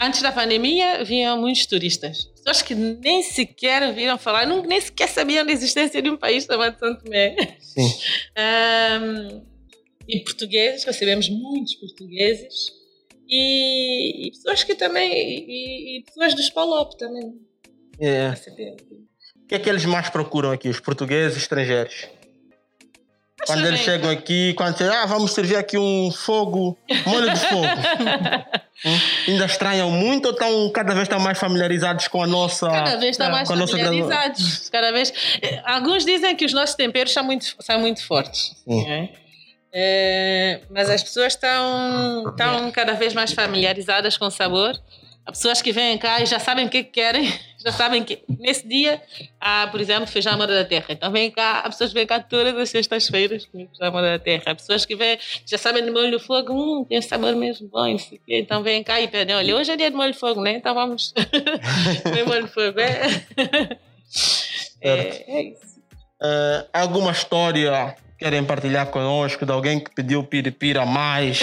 antes 0.00 0.20
da 0.20 0.32
pandemia 0.32 1.04
vinham 1.04 1.40
muitos 1.40 1.64
turistas. 1.66 2.24
Pessoas 2.24 2.60
que 2.60 2.74
nem 2.74 3.22
sequer 3.22 3.92
viram 3.92 4.18
falar, 4.18 4.46
nem 4.46 4.80
sequer 4.80 5.08
sabiam 5.08 5.46
da 5.46 5.52
existência 5.52 6.02
de 6.02 6.10
um 6.10 6.16
país 6.16 6.44
chamado 6.44 6.76
Santo 6.80 7.04
Tomé. 7.04 7.36
Sim. 7.60 7.88
Um, 9.00 9.42
e 10.08 10.20
portugueses, 10.24 10.82
recebemos 10.82 11.28
muitos 11.28 11.76
portugueses. 11.76 12.72
E, 13.28 14.26
e 14.26 14.30
pessoas 14.32 14.64
que 14.64 14.74
também. 14.74 15.08
E, 15.12 15.98
e 15.98 16.02
pessoas 16.02 16.34
dos 16.34 16.50
Palop 16.50 16.96
também. 16.96 17.45
É. 18.00 18.34
O 19.44 19.46
que 19.48 19.54
é 19.54 19.58
que 19.58 19.68
eles 19.68 19.84
mais 19.84 20.10
procuram 20.10 20.50
aqui, 20.50 20.68
os 20.68 20.80
portugueses 20.80 21.36
e 21.36 21.40
estrangeiros? 21.40 22.08
Quando 23.44 23.66
eles 23.66 23.80
chegam 23.80 24.10
aqui, 24.10 24.54
quando 24.54 24.72
dizem, 24.72 24.88
ah, 24.88 25.06
vamos 25.06 25.32
servir 25.32 25.56
aqui 25.56 25.78
um 25.78 26.10
fogo, 26.10 26.76
molho 27.06 27.32
de 27.32 27.38
fogo. 27.40 27.66
hum? 28.84 28.98
Ainda 29.28 29.44
estranham 29.44 29.90
muito 29.90 30.26
ou 30.26 30.32
estão 30.32 30.70
cada 30.70 30.94
vez 30.94 31.02
estão 31.04 31.20
mais 31.20 31.38
familiarizados 31.38 32.08
com 32.08 32.22
a 32.22 32.26
nossa. 32.26 32.68
Cada 32.68 32.96
vez 32.96 33.10
estão 33.12 33.30
mais 33.30 33.46
familiarizados. 33.46 34.40
Nossa... 34.42 34.72
Cada 34.72 34.90
vez. 34.90 35.12
Eh, 35.42 35.62
alguns 35.64 36.04
dizem 36.04 36.34
que 36.34 36.44
os 36.44 36.52
nossos 36.52 36.74
temperos 36.74 37.12
são 37.12 37.22
muito, 37.22 37.54
são 37.60 37.78
muito 37.78 38.04
fortes. 38.04 38.56
É? 38.68 39.08
É, 39.72 40.60
mas 40.70 40.88
as 40.88 41.02
pessoas 41.02 41.34
estão, 41.34 42.30
estão 42.30 42.70
cada 42.72 42.94
vez 42.94 43.12
mais 43.12 43.32
familiarizadas 43.32 44.16
com 44.16 44.24
o 44.24 44.30
sabor. 44.30 44.74
Há 45.26 45.32
pessoas 45.32 45.60
que 45.60 45.72
vêm 45.72 45.98
cá 45.98 46.20
e 46.20 46.26
já 46.26 46.38
sabem 46.38 46.66
o 46.66 46.70
que 46.70 46.84
querem, 46.84 47.28
já 47.58 47.72
sabem 47.72 48.04
que 48.04 48.22
nesse 48.38 48.66
dia 48.66 49.02
há, 49.40 49.66
por 49.66 49.80
exemplo, 49.80 50.06
feijão 50.06 50.40
à 50.40 50.46
da 50.46 50.64
terra. 50.64 50.86
Então 50.90 51.10
vêm 51.10 51.32
cá, 51.32 51.62
há 51.64 51.68
pessoas 51.68 51.92
vêm 51.92 52.06
cá 52.06 52.20
todas 52.20 52.56
as 52.56 52.70
sextas-feiras 52.70 53.44
com 53.46 53.66
feijão 53.66 53.98
à 53.98 54.02
da 54.02 54.18
terra. 54.20 54.44
Há 54.46 54.54
pessoas 54.54 54.86
que 54.86 54.94
vêm, 54.94 55.18
já 55.44 55.58
sabem 55.58 55.84
de 55.84 55.90
molho 55.90 56.16
de 56.16 56.24
fogo, 56.24 56.52
hum, 56.52 56.84
tem 56.84 57.02
sabor 57.02 57.34
mesmo 57.34 57.68
bom, 57.68 57.90
não 57.90 57.98
sei 57.98 58.18
o 58.18 58.20
quê. 58.24 58.38
Então 58.38 58.62
vêm 58.62 58.84
cá 58.84 59.00
e 59.00 59.08
pedem, 59.08 59.34
olha, 59.34 59.56
hoje 59.56 59.72
é 59.72 59.76
dia 59.76 59.90
de 59.90 59.96
molho 59.96 60.12
de 60.12 60.18
fogo, 60.18 60.40
né? 60.40 60.52
Então 60.52 60.72
vamos 60.72 61.12
comer 62.04 62.24
molho 62.24 62.44
de 62.44 62.52
fogo. 62.52 62.78
É, 62.78 63.00
é, 64.80 65.24
é 65.26 65.42
isso. 65.42 65.76
Uh, 66.22 66.68
alguma 66.72 67.10
história 67.10 67.96
querem 68.16 68.44
partilhar 68.44 68.86
conosco 68.86 69.44
de 69.44 69.50
alguém 69.50 69.80
que 69.80 69.92
pediu 69.92 70.22
piripira 70.22 70.86
mais? 70.86 71.40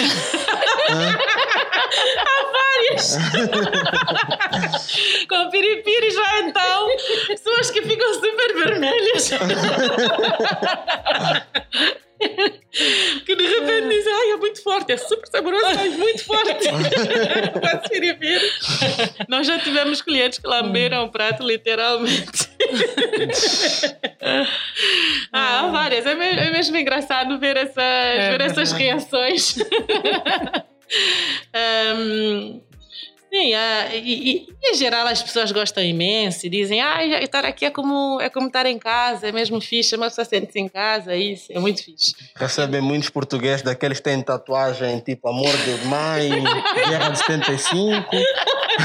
Com 5.28 5.50
piripiri 5.50 6.10
já 6.10 6.40
então, 6.40 6.88
pessoas 7.28 7.70
que 7.70 7.82
ficam 7.82 8.14
super 8.14 8.54
vermelhas. 8.54 9.30
que 13.24 13.36
de 13.36 13.46
repente 13.46 13.88
dizem, 13.88 14.12
ai, 14.12 14.32
é 14.32 14.36
muito 14.36 14.62
forte, 14.62 14.92
é 14.92 14.96
super 14.96 15.26
saboroso, 15.26 15.74
mas 15.74 15.96
muito 15.96 16.24
forte. 16.24 16.68
Quase. 17.60 17.84
Nós 19.28 19.46
já 19.46 19.58
tivemos 19.58 20.00
clientes 20.02 20.38
que 20.38 20.46
lamberam 20.46 21.04
o 21.04 21.10
prato 21.10 21.42
literalmente. 21.42 22.48
ah, 25.32 25.60
há 25.60 25.68
várias. 25.68 26.04
É 26.06 26.14
mesmo, 26.14 26.40
é 26.40 26.50
mesmo 26.50 26.76
engraçado 26.76 27.38
ver 27.38 27.56
essas, 27.56 27.78
é, 27.78 28.30
ver 28.30 28.40
essas 28.42 28.72
reações. 28.72 29.56
um, 31.96 32.60
Sim, 33.34 33.52
é, 33.52 33.98
e, 33.98 34.46
e, 34.62 34.70
em 34.70 34.74
geral 34.74 35.08
as 35.08 35.20
pessoas 35.20 35.50
gostam 35.50 35.82
imenso 35.82 36.46
e 36.46 36.48
dizem: 36.48 36.80
ah, 36.80 37.04
estar 37.16 37.44
aqui 37.44 37.64
é 37.64 37.70
como, 37.70 38.20
é 38.20 38.30
como 38.30 38.46
estar 38.46 38.64
em 38.64 38.78
casa, 38.78 39.26
é 39.26 39.32
mesmo 39.32 39.60
fixe, 39.60 39.96
mas 39.96 40.12
pessoa 40.12 40.24
sente-se 40.24 40.60
em 40.60 40.68
casa, 40.68 41.12
é 41.12 41.18
isso, 41.18 41.50
é 41.50 41.58
muito 41.58 41.82
fixe. 41.82 42.14
Recebem 42.36 42.80
muitos 42.80 43.10
portugueses 43.10 43.62
daqueles 43.62 43.98
que 43.98 44.04
têm 44.04 44.22
tatuagem 44.22 45.00
tipo 45.00 45.28
Amor 45.28 45.50
de 45.50 45.84
Mãe, 45.88 46.30
Guerra 46.88 47.08
de 47.08 47.18
75, 47.18 48.08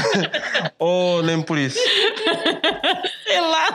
ou 0.80 1.22
nem 1.22 1.40
por 1.40 1.56
isso? 1.56 1.78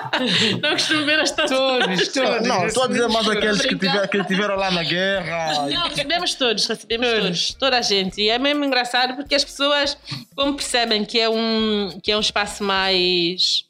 Não 0.61 0.71
costumo 0.71 1.05
ver 1.05 1.19
as 1.19 1.31
tatuagens. 1.31 2.07
Todos, 2.09 2.29
todos. 2.29 2.47
Não, 2.47 2.65
estou 2.65 2.83
a 2.83 2.87
dizer 2.87 3.07
mais 3.07 3.29
aqueles 3.29 3.61
que, 3.61 3.75
tiver, 3.75 4.07
que 4.07 4.23
tiveram 4.23 4.55
lá 4.55 4.71
na 4.71 4.83
guerra. 4.83 5.67
Não, 5.67 5.87
recebemos 5.87 6.33
todos, 6.35 6.65
recebemos 6.65 7.07
todos. 7.07 7.23
todos, 7.23 7.53
toda 7.55 7.77
a 7.77 7.81
gente. 7.81 8.21
E 8.21 8.29
é 8.29 8.37
mesmo 8.37 8.63
engraçado 8.63 9.15
porque 9.15 9.35
as 9.35 9.43
pessoas, 9.43 9.97
como 10.35 10.55
percebem 10.55 11.05
que 11.05 11.19
é 11.19 11.29
um, 11.29 11.99
que 12.01 12.11
é 12.11 12.17
um 12.17 12.21
espaço 12.21 12.63
mais 12.63 13.65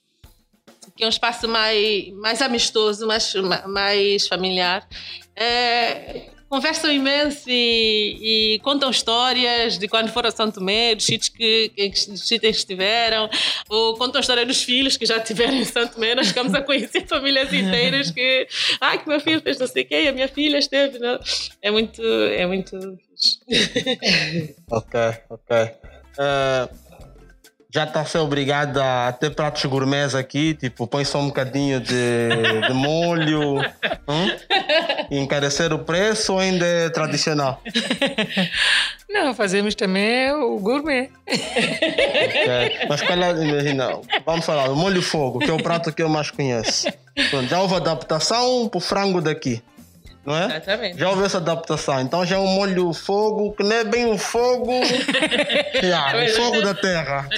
que 0.96 1.04
é 1.04 1.08
um 1.08 1.10
espaço 1.10 1.48
mais, 1.48 2.10
mais 2.14 2.42
amistoso, 2.42 3.06
mais, 3.06 3.34
mais 3.68 4.28
familiar. 4.30 4.88
É, 5.36 6.30
conversam 6.50 6.92
imenso 6.92 7.50
e, 7.50 8.56
e, 8.56 8.60
contam 8.60 8.90
histórias 8.90 9.78
de 9.78 9.88
quando 9.88 10.10
foram 10.10 10.30
a 10.30 10.32
São 10.32 10.50
Tomé, 10.52 10.96
dos 10.96 11.06
sítios 11.06 11.30
que, 11.30 11.72
dos 12.08 12.28
sítios 12.28 12.40
que 12.40 12.48
estiveram, 12.48 13.30
ou 13.70 13.98
contam 13.98 14.20
a 14.20 14.22
história 14.22 14.46
dos 14.46 14.64
filhos 14.64 14.98
que 14.98 15.06
já 15.06 15.20
tiveram 15.20 15.56
em 15.56 15.66
São 15.66 15.88
Tomé. 15.88 16.16
Nós 16.16 16.28
ficamos 16.28 16.54
a 16.54 16.62
conhecer 16.62 17.06
famílias 17.10 17.52
inteiras 17.52 18.12
que, 18.12 18.48
ai, 18.80 19.02
que 19.02 19.08
meu 19.08 19.20
filho 19.20 19.42
fez 19.42 19.60
não 19.60 19.68
sei 19.68 19.84
quê, 19.84 20.08
a 20.08 20.12
minha 20.12 20.28
filha 20.28 20.58
esteve. 20.58 21.00
Não? 21.00 21.20
É 21.62 21.72
muito, 21.72 22.02
é 22.02 22.46
muito. 22.46 22.78
ok, 24.70 25.00
ok. 25.30 25.58
Uh 26.18 26.85
já 27.76 27.84
está 27.84 28.00
a 28.00 28.06
ser 28.06 28.20
obrigado 28.20 28.78
a 28.78 29.12
ter 29.12 29.32
pratos 29.32 29.66
gourmets 29.66 30.16
aqui, 30.16 30.54
tipo, 30.54 30.88
põe 30.88 31.04
só 31.04 31.20
um 31.20 31.28
bocadinho 31.28 31.82
de, 31.82 32.30
de 32.68 32.74
molho, 32.74 33.60
hum? 33.60 34.28
e 35.12 35.20
encarecer 35.20 35.74
o 35.74 35.80
preço 35.80 36.32
ou 36.32 36.40
ainda 36.40 36.66
é 36.66 36.90
tradicional? 36.90 37.62
Não, 39.12 39.36
fazemos 39.36 39.76
também 39.76 40.32
o 40.32 40.58
gourmet. 40.58 41.10
Okay. 41.28 42.88
Mas 42.88 43.02
qual 43.02 43.22
é, 43.22 43.32
imagina, 43.44 44.00
vamos 44.26 44.46
falar, 44.46 44.72
o 44.72 44.76
molho 44.78 45.02
fogo, 45.02 45.40
que 45.40 45.52
é 45.52 45.54
o 45.54 45.62
prato 45.62 45.92
que 45.92 46.02
eu 46.02 46.08
mais 46.08 46.32
conheço. 46.32 46.88
Pronto, 47.30 47.50
já 47.50 47.60
houve 47.60 47.76
adaptação 47.76 48.70
para 48.70 48.78
o 48.78 48.82
frango 48.82 49.20
daqui 49.20 49.62
não 50.26 50.36
é? 50.36 50.46
Exatamente. 50.46 50.98
Já 50.98 51.10
houve 51.10 51.24
essa 51.24 51.38
adaptação. 51.38 52.02
Então 52.02 52.26
já 52.26 52.36
é 52.36 52.40
um 52.40 52.48
molho 52.48 52.92
fogo, 52.94 53.54
que 53.54 53.64
não 53.64 53.76
é 53.76 53.84
bem 53.84 54.12
o 54.12 54.18
fogo. 54.18 54.72
yeah, 55.84 56.26
o 56.26 56.30
fogo 56.30 56.62
da 56.62 56.74
terra. 56.74 57.30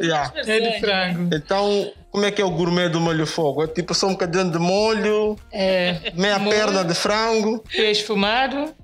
Yeah. 0.00 0.32
É 0.36 0.60
de 0.60 0.80
frango. 0.80 1.34
Então, 1.34 1.92
como 2.10 2.24
é 2.24 2.30
que 2.30 2.40
é 2.40 2.44
o 2.44 2.50
gourmet 2.50 2.88
do 2.88 2.98
molho 2.98 3.26
fogo? 3.26 3.64
É 3.64 3.66
tipo 3.66 3.94
só 3.94 4.06
um 4.06 4.12
bocadinho 4.12 4.50
de 4.50 4.58
molho, 4.58 5.36
é, 5.52 6.12
meia 6.14 6.38
molho, 6.38 6.56
perna 6.56 6.84
de 6.84 6.94
frango. 6.94 7.62
Peixe 7.70 8.02
fumado. 8.04 8.74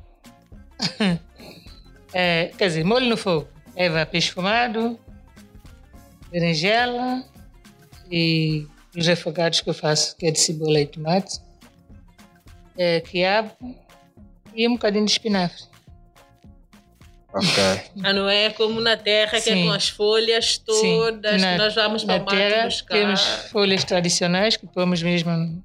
É, 2.18 2.50
quer 2.56 2.68
dizer, 2.68 2.84
molho 2.84 3.06
no 3.06 3.16
fogo. 3.16 3.46
Eva, 3.74 4.06
peixe 4.06 4.30
fumado, 4.30 4.98
berinjela 6.30 7.22
e 8.10 8.66
os 8.96 9.06
refogados 9.06 9.60
que 9.60 9.68
eu 9.68 9.74
faço, 9.74 10.16
que 10.16 10.26
é 10.26 10.30
de 10.30 10.38
cebola 10.38 10.80
e 10.80 10.86
tomate 10.86 11.45
é, 12.76 13.00
quiabo 13.00 13.52
e 14.54 14.66
um 14.68 14.72
bocadinho 14.72 15.04
de 15.04 15.12
espinafre. 15.12 15.64
Ok. 17.32 17.46
Ah, 18.04 18.12
não 18.12 18.28
é 18.28 18.50
como 18.50 18.80
na 18.80 18.96
terra, 18.96 19.32
que 19.32 19.40
Sim. 19.40 19.62
é 19.62 19.66
com 19.66 19.72
as 19.72 19.88
folhas 19.88 20.58
todas, 20.58 21.40
na, 21.40 21.52
que 21.52 21.58
nós 21.58 21.74
vamos 21.74 22.04
para 22.04 22.22
o 22.22 22.26
terra, 22.26 22.64
buscar. 22.64 22.94
Temos 22.94 23.20
folhas 23.50 23.84
tradicionais 23.84 24.56
que 24.56 24.66
pomos 24.66 25.02
mesmo 25.02 25.62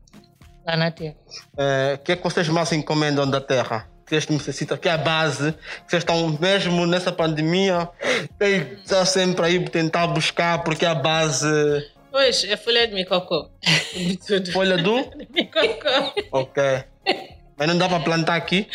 lá 0.65 0.75
na 0.75 0.91
terra. 0.91 1.15
É, 1.57 1.91
o 1.91 1.93
é, 1.93 1.97
que 1.97 2.11
é 2.13 2.15
que 2.15 2.23
vocês 2.23 2.47
mais 2.49 2.71
encomendam 2.71 3.29
da 3.29 3.39
terra? 3.39 3.87
vocês 4.11 4.27
necessitam, 4.27 4.77
que 4.77 4.89
é 4.89 4.91
a 4.91 4.97
base, 4.97 5.53
que 5.53 5.89
vocês 5.89 6.01
estão 6.01 6.37
mesmo 6.39 6.85
nessa 6.85 7.11
pandemia, 7.11 7.87
tem 8.37 8.73
está 8.83 9.05
sempre 9.05 9.45
aí 9.45 9.69
tentar 9.69 10.07
buscar, 10.07 10.63
porque 10.63 10.85
é 10.85 10.89
a 10.89 10.95
base. 10.95 11.47
Pois, 12.11 12.43
é 12.43 12.57
folha 12.57 12.87
de 12.87 12.93
micocó. 12.93 13.49
folha 14.51 14.77
do? 14.77 15.01
De 15.17 15.27
micocó. 15.31 16.13
Ok. 16.31 16.83
Mas 17.61 17.67
não 17.67 17.77
dá 17.77 17.87
para 17.87 17.99
plantar 17.99 18.35
aqui? 18.37 18.67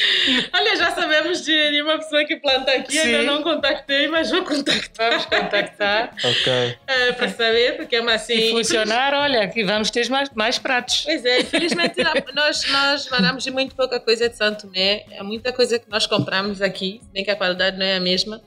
Olha, 0.54 0.76
já 0.76 0.92
sabemos 0.92 1.44
de 1.44 1.82
uma 1.82 1.98
pessoa 1.98 2.24
que 2.24 2.36
planta 2.36 2.70
aqui, 2.70 2.92
Sim. 2.92 3.16
ainda 3.16 3.22
não 3.24 3.42
contactei, 3.42 4.06
mas 4.06 4.30
vou 4.30 4.44
contactar. 4.44 5.10
Vamos 5.10 5.26
contactar. 5.26 6.14
ok. 6.22 6.78
É, 6.86 7.12
para 7.12 7.28
saber, 7.28 7.76
porque 7.78 7.96
é 7.96 8.00
uma 8.00 8.14
assim. 8.14 8.36
Se 8.36 8.50
funcionar, 8.52 9.12
olha, 9.12 9.42
aqui 9.42 9.64
vamos 9.64 9.90
ter 9.90 10.08
mais, 10.08 10.30
mais 10.36 10.60
pratos. 10.60 11.02
Pois 11.04 11.24
é, 11.24 11.40
infelizmente 11.40 12.00
nós, 12.32 12.64
nós 12.70 13.08
mandamos 13.10 13.42
de 13.42 13.50
muito 13.50 13.74
pouca 13.74 13.98
coisa 13.98 14.28
de 14.28 14.36
Santo 14.36 14.68
Tomé. 14.68 15.04
É 15.10 15.20
muita 15.20 15.52
coisa 15.52 15.80
que 15.80 15.90
nós 15.90 16.06
compramos 16.06 16.62
aqui, 16.62 17.00
bem 17.12 17.24
que 17.24 17.30
a 17.32 17.34
qualidade 17.34 17.76
não 17.76 17.84
é 17.84 17.96
a 17.96 18.00
mesma. 18.00 18.40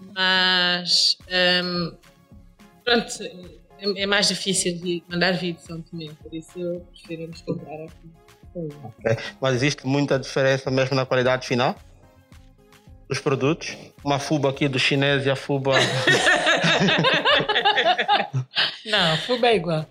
Mas. 0.00 1.16
Um, 1.64 1.96
pronto, 2.84 3.06
é, 3.80 4.02
é 4.02 4.06
mais 4.06 4.28
difícil 4.28 4.78
de 4.78 5.02
mandar 5.08 5.32
de 5.32 5.56
Santo 5.60 5.90
Tomé, 5.90 6.10
por 6.22 6.32
isso 6.34 6.82
preferimos 6.92 7.40
comprar 7.42 7.84
aqui. 7.84 8.10
Okay. 8.54 9.16
Mas 9.40 9.54
existe 9.54 9.86
muita 9.86 10.18
diferença 10.18 10.70
mesmo 10.70 10.96
na 10.96 11.06
qualidade 11.06 11.46
final 11.46 11.76
dos 13.08 13.20
produtos? 13.20 13.76
Uma 14.04 14.18
fuba 14.18 14.50
aqui 14.50 14.68
do 14.68 14.78
chinês 14.78 15.24
e 15.26 15.30
a 15.30 15.36
fuba. 15.36 15.74
Não, 18.86 19.12
a 19.12 19.16
fuba 19.18 19.48
é 19.48 19.56
igual. 19.56 19.86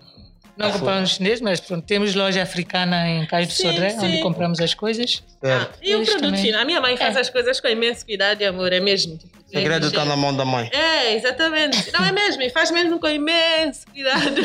Não 0.60 0.72
compramos 0.72 1.10
chinês, 1.10 1.40
mas 1.40 1.58
pronto, 1.58 1.84
temos 1.86 2.14
loja 2.14 2.42
africana 2.42 3.08
em 3.08 3.26
Caio 3.26 3.46
do 3.46 3.52
Sodré, 3.52 3.96
onde 3.98 4.20
compramos 4.20 4.60
as 4.60 4.74
coisas. 4.74 5.22
Ah, 5.42 5.68
e 5.82 5.94
o 5.94 6.04
produto 6.04 6.20
também. 6.20 6.42
final? 6.42 6.60
A 6.60 6.64
minha 6.64 6.80
mãe 6.80 6.96
faz 6.96 7.16
é. 7.16 7.20
as 7.20 7.30
coisas 7.30 7.60
com 7.60 7.68
imenso 7.68 8.04
cuidado 8.04 8.40
e 8.42 8.44
amor, 8.44 8.72
é 8.72 8.78
mesmo. 8.78 9.16
Tipo, 9.16 9.38
o 9.38 9.50
segredo 9.50 9.86
está 9.86 10.04
na 10.04 10.16
mão 10.16 10.36
da 10.36 10.44
mãe. 10.44 10.70
É, 10.72 11.14
exatamente. 11.14 11.90
Não 11.92 12.04
é 12.04 12.12
mesmo, 12.12 12.42
e 12.42 12.50
faz 12.50 12.70
mesmo 12.70 13.00
com 13.00 13.08
imenso 13.08 13.86
cuidado. 13.86 14.40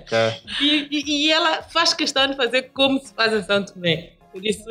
okay. 0.00 0.40
e, 0.62 0.88
e, 0.90 1.26
e, 1.26 1.32
ela 1.32 1.62
faz 1.62 1.92
questão 1.92 2.28
de 2.28 2.36
fazer 2.36 2.70
como 2.72 3.00
se 3.00 3.12
faz 3.12 3.32
em 3.32 3.42
Santo 3.42 3.72
Tomé. 3.72 4.12
Por 4.32 4.46
isso, 4.46 4.64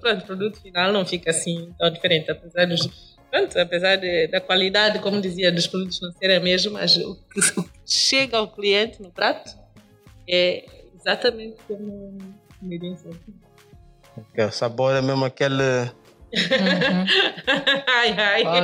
pronto, 0.00 0.22
o 0.22 0.26
produto 0.26 0.60
final 0.60 0.92
não 0.92 1.06
fica 1.06 1.30
assim 1.30 1.72
tão 1.78 1.90
diferente, 1.90 2.30
apesar 2.30 2.66
dos 2.66 3.14
pronto, 3.30 3.58
apesar 3.58 3.96
de, 3.96 4.28
da 4.28 4.40
qualidade, 4.40 5.00
como 5.00 5.20
dizia, 5.20 5.50
dos 5.50 5.66
produtos 5.66 6.00
não 6.00 6.12
ser 6.12 6.30
a 6.30 6.38
mesma, 6.38 6.72
mas 6.72 6.96
o 6.96 7.16
que 7.16 7.40
chega 7.84 8.36
ao 8.36 8.48
cliente 8.48 9.02
no 9.02 9.10
prato 9.10 9.63
é 10.28 10.64
exatamente 10.98 11.56
como 11.66 12.18
experiência. 12.50 13.10
Okay, 14.16 14.44
o 14.44 14.52
sabor 14.52 14.94
é 14.94 15.02
mesmo 15.02 15.24
aquele. 15.24 15.62
Uhum. 15.62 16.04
ai, 17.88 18.14
ai. 18.18 18.44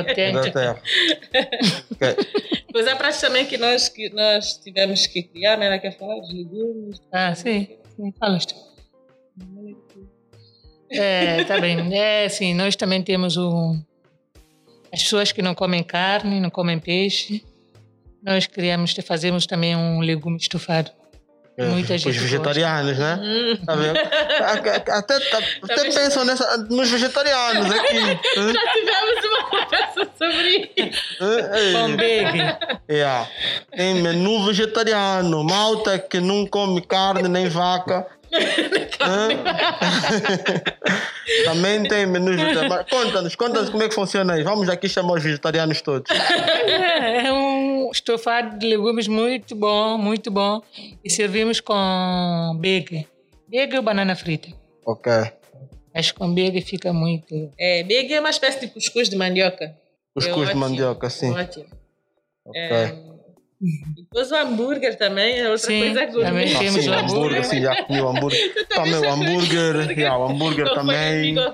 Pois 2.73 2.87
há 2.87 2.95
pratos 2.95 3.19
também 3.19 3.45
que 3.45 3.57
nós, 3.57 3.89
que 3.89 4.09
nós 4.11 4.57
tivemos 4.57 5.05
que 5.05 5.23
criar, 5.23 5.57
né? 5.57 5.65
Ela 5.65 5.77
quer 5.77 5.97
falar 5.97 6.21
de 6.21 6.33
legumes. 6.33 7.01
Ah, 7.11 7.35
sim. 7.35 7.67
sim. 7.97 8.13
Falaste. 8.17 8.55
É, 10.89 11.43
tá 11.43 11.59
bem. 11.59 11.93
É, 11.93 12.29
sim, 12.29 12.53
nós 12.53 12.75
também 12.75 13.01
temos 13.01 13.37
o. 13.37 13.75
As 14.91 15.03
pessoas 15.03 15.31
que 15.31 15.41
não 15.41 15.55
comem 15.55 15.83
carne, 15.83 16.39
não 16.39 16.49
comem 16.49 16.79
peixe, 16.79 17.43
nós 18.21 18.45
criamos, 18.45 18.93
fazemos 19.05 19.45
também 19.45 19.75
um 19.75 19.99
legume 19.99 20.37
estufado. 20.37 20.91
É, 21.61 21.65
Muita 21.67 21.97
gente. 21.97 22.09
Os 22.09 22.17
vegetarianos, 22.17 22.97
gosta. 22.97 23.15
né? 23.17 23.21
Hum. 23.23 23.65
Tá 23.65 23.75
vendo? 23.75 23.97
Até, 24.89 25.19
tá, 25.19 25.39
até 25.63 25.83
pensam 25.91 26.25
nessa, 26.25 26.57
nos 26.69 26.89
vegetarianos 26.89 27.71
aqui. 27.71 27.99
Já 27.99 28.73
tivemos 28.73 29.25
uma 29.25 29.43
conversa 29.49 30.09
sobre 30.17 30.71
isso. 30.75 31.17
Com 31.73 31.95
bacon. 31.95 32.81
Yeah. 32.89 33.27
Tem 33.75 33.95
menu 33.95 34.45
vegetariano. 34.45 35.43
Malta 35.43 35.99
que 35.99 36.19
não 36.19 36.45
come 36.45 36.81
carne 36.81 37.27
nem 37.27 37.47
vaca. 37.49 38.05
Também 41.45 41.83
tem 41.83 42.05
menus 42.05 42.35
vegetarianos. 42.35 42.89
Conta-nos, 42.89 43.35
conta-nos 43.35 43.69
como 43.69 43.83
é 43.83 43.89
que 43.89 43.95
funciona 43.95 44.33
aí. 44.33 44.43
Vamos 44.43 44.69
aqui 44.69 44.87
chamar 44.87 45.13
os 45.13 45.23
vegetarianos 45.23 45.81
todos. 45.81 46.09
É, 46.11 47.27
é 47.27 47.33
um 47.33 47.89
estofado 47.91 48.57
de 48.57 48.67
legumes 48.67 49.07
muito 49.07 49.55
bom, 49.55 49.97
muito 49.97 50.31
bom. 50.31 50.61
E 51.03 51.09
servimos 51.09 51.59
com 51.59 52.57
bacon. 52.59 53.03
Bacon 53.47 53.77
ou 53.77 53.83
banana 53.83 54.15
frita. 54.15 54.49
Ok. 54.85 55.11
Mas 55.93 56.11
com 56.11 56.33
bacon 56.33 56.61
fica 56.61 56.93
muito. 56.93 57.51
É, 57.59 57.83
bacon 57.83 58.13
é 58.13 58.19
uma 58.19 58.29
espécie 58.29 58.61
de 58.61 58.67
cuscuz 58.67 59.09
de 59.09 59.17
mandioca. 59.17 59.75
Cuscuz 60.13 60.49
é 60.49 60.53
de 60.53 60.57
mandioca, 60.57 61.09
sim. 61.09 61.31
Ótimo. 61.31 61.65
Ok. 62.45 62.61
É, 62.61 62.95
depois 63.95 64.31
o 64.31 64.35
hambúrguer 64.35 64.97
também 64.97 65.39
é 65.39 65.49
outra 65.49 65.67
sim, 65.67 65.79
coisa 65.79 66.05
gourmet. 66.05 66.25
Também 66.25 66.57
temos 66.57 66.87
o 66.87 66.93
hambúrguer. 66.93 67.45
Sim, 67.45 67.61
já 67.61 67.83
comi 67.83 68.01
o 68.01 68.09
hambúrguer. 68.09 68.53
Também 68.69 68.95
o 68.95 69.09
hambúrguer. 69.09 69.91
Yeah, 69.91 70.17
o 70.17 70.29
hambúrguer 70.29 70.73
também. 70.73 71.35
Eu, 71.35 71.53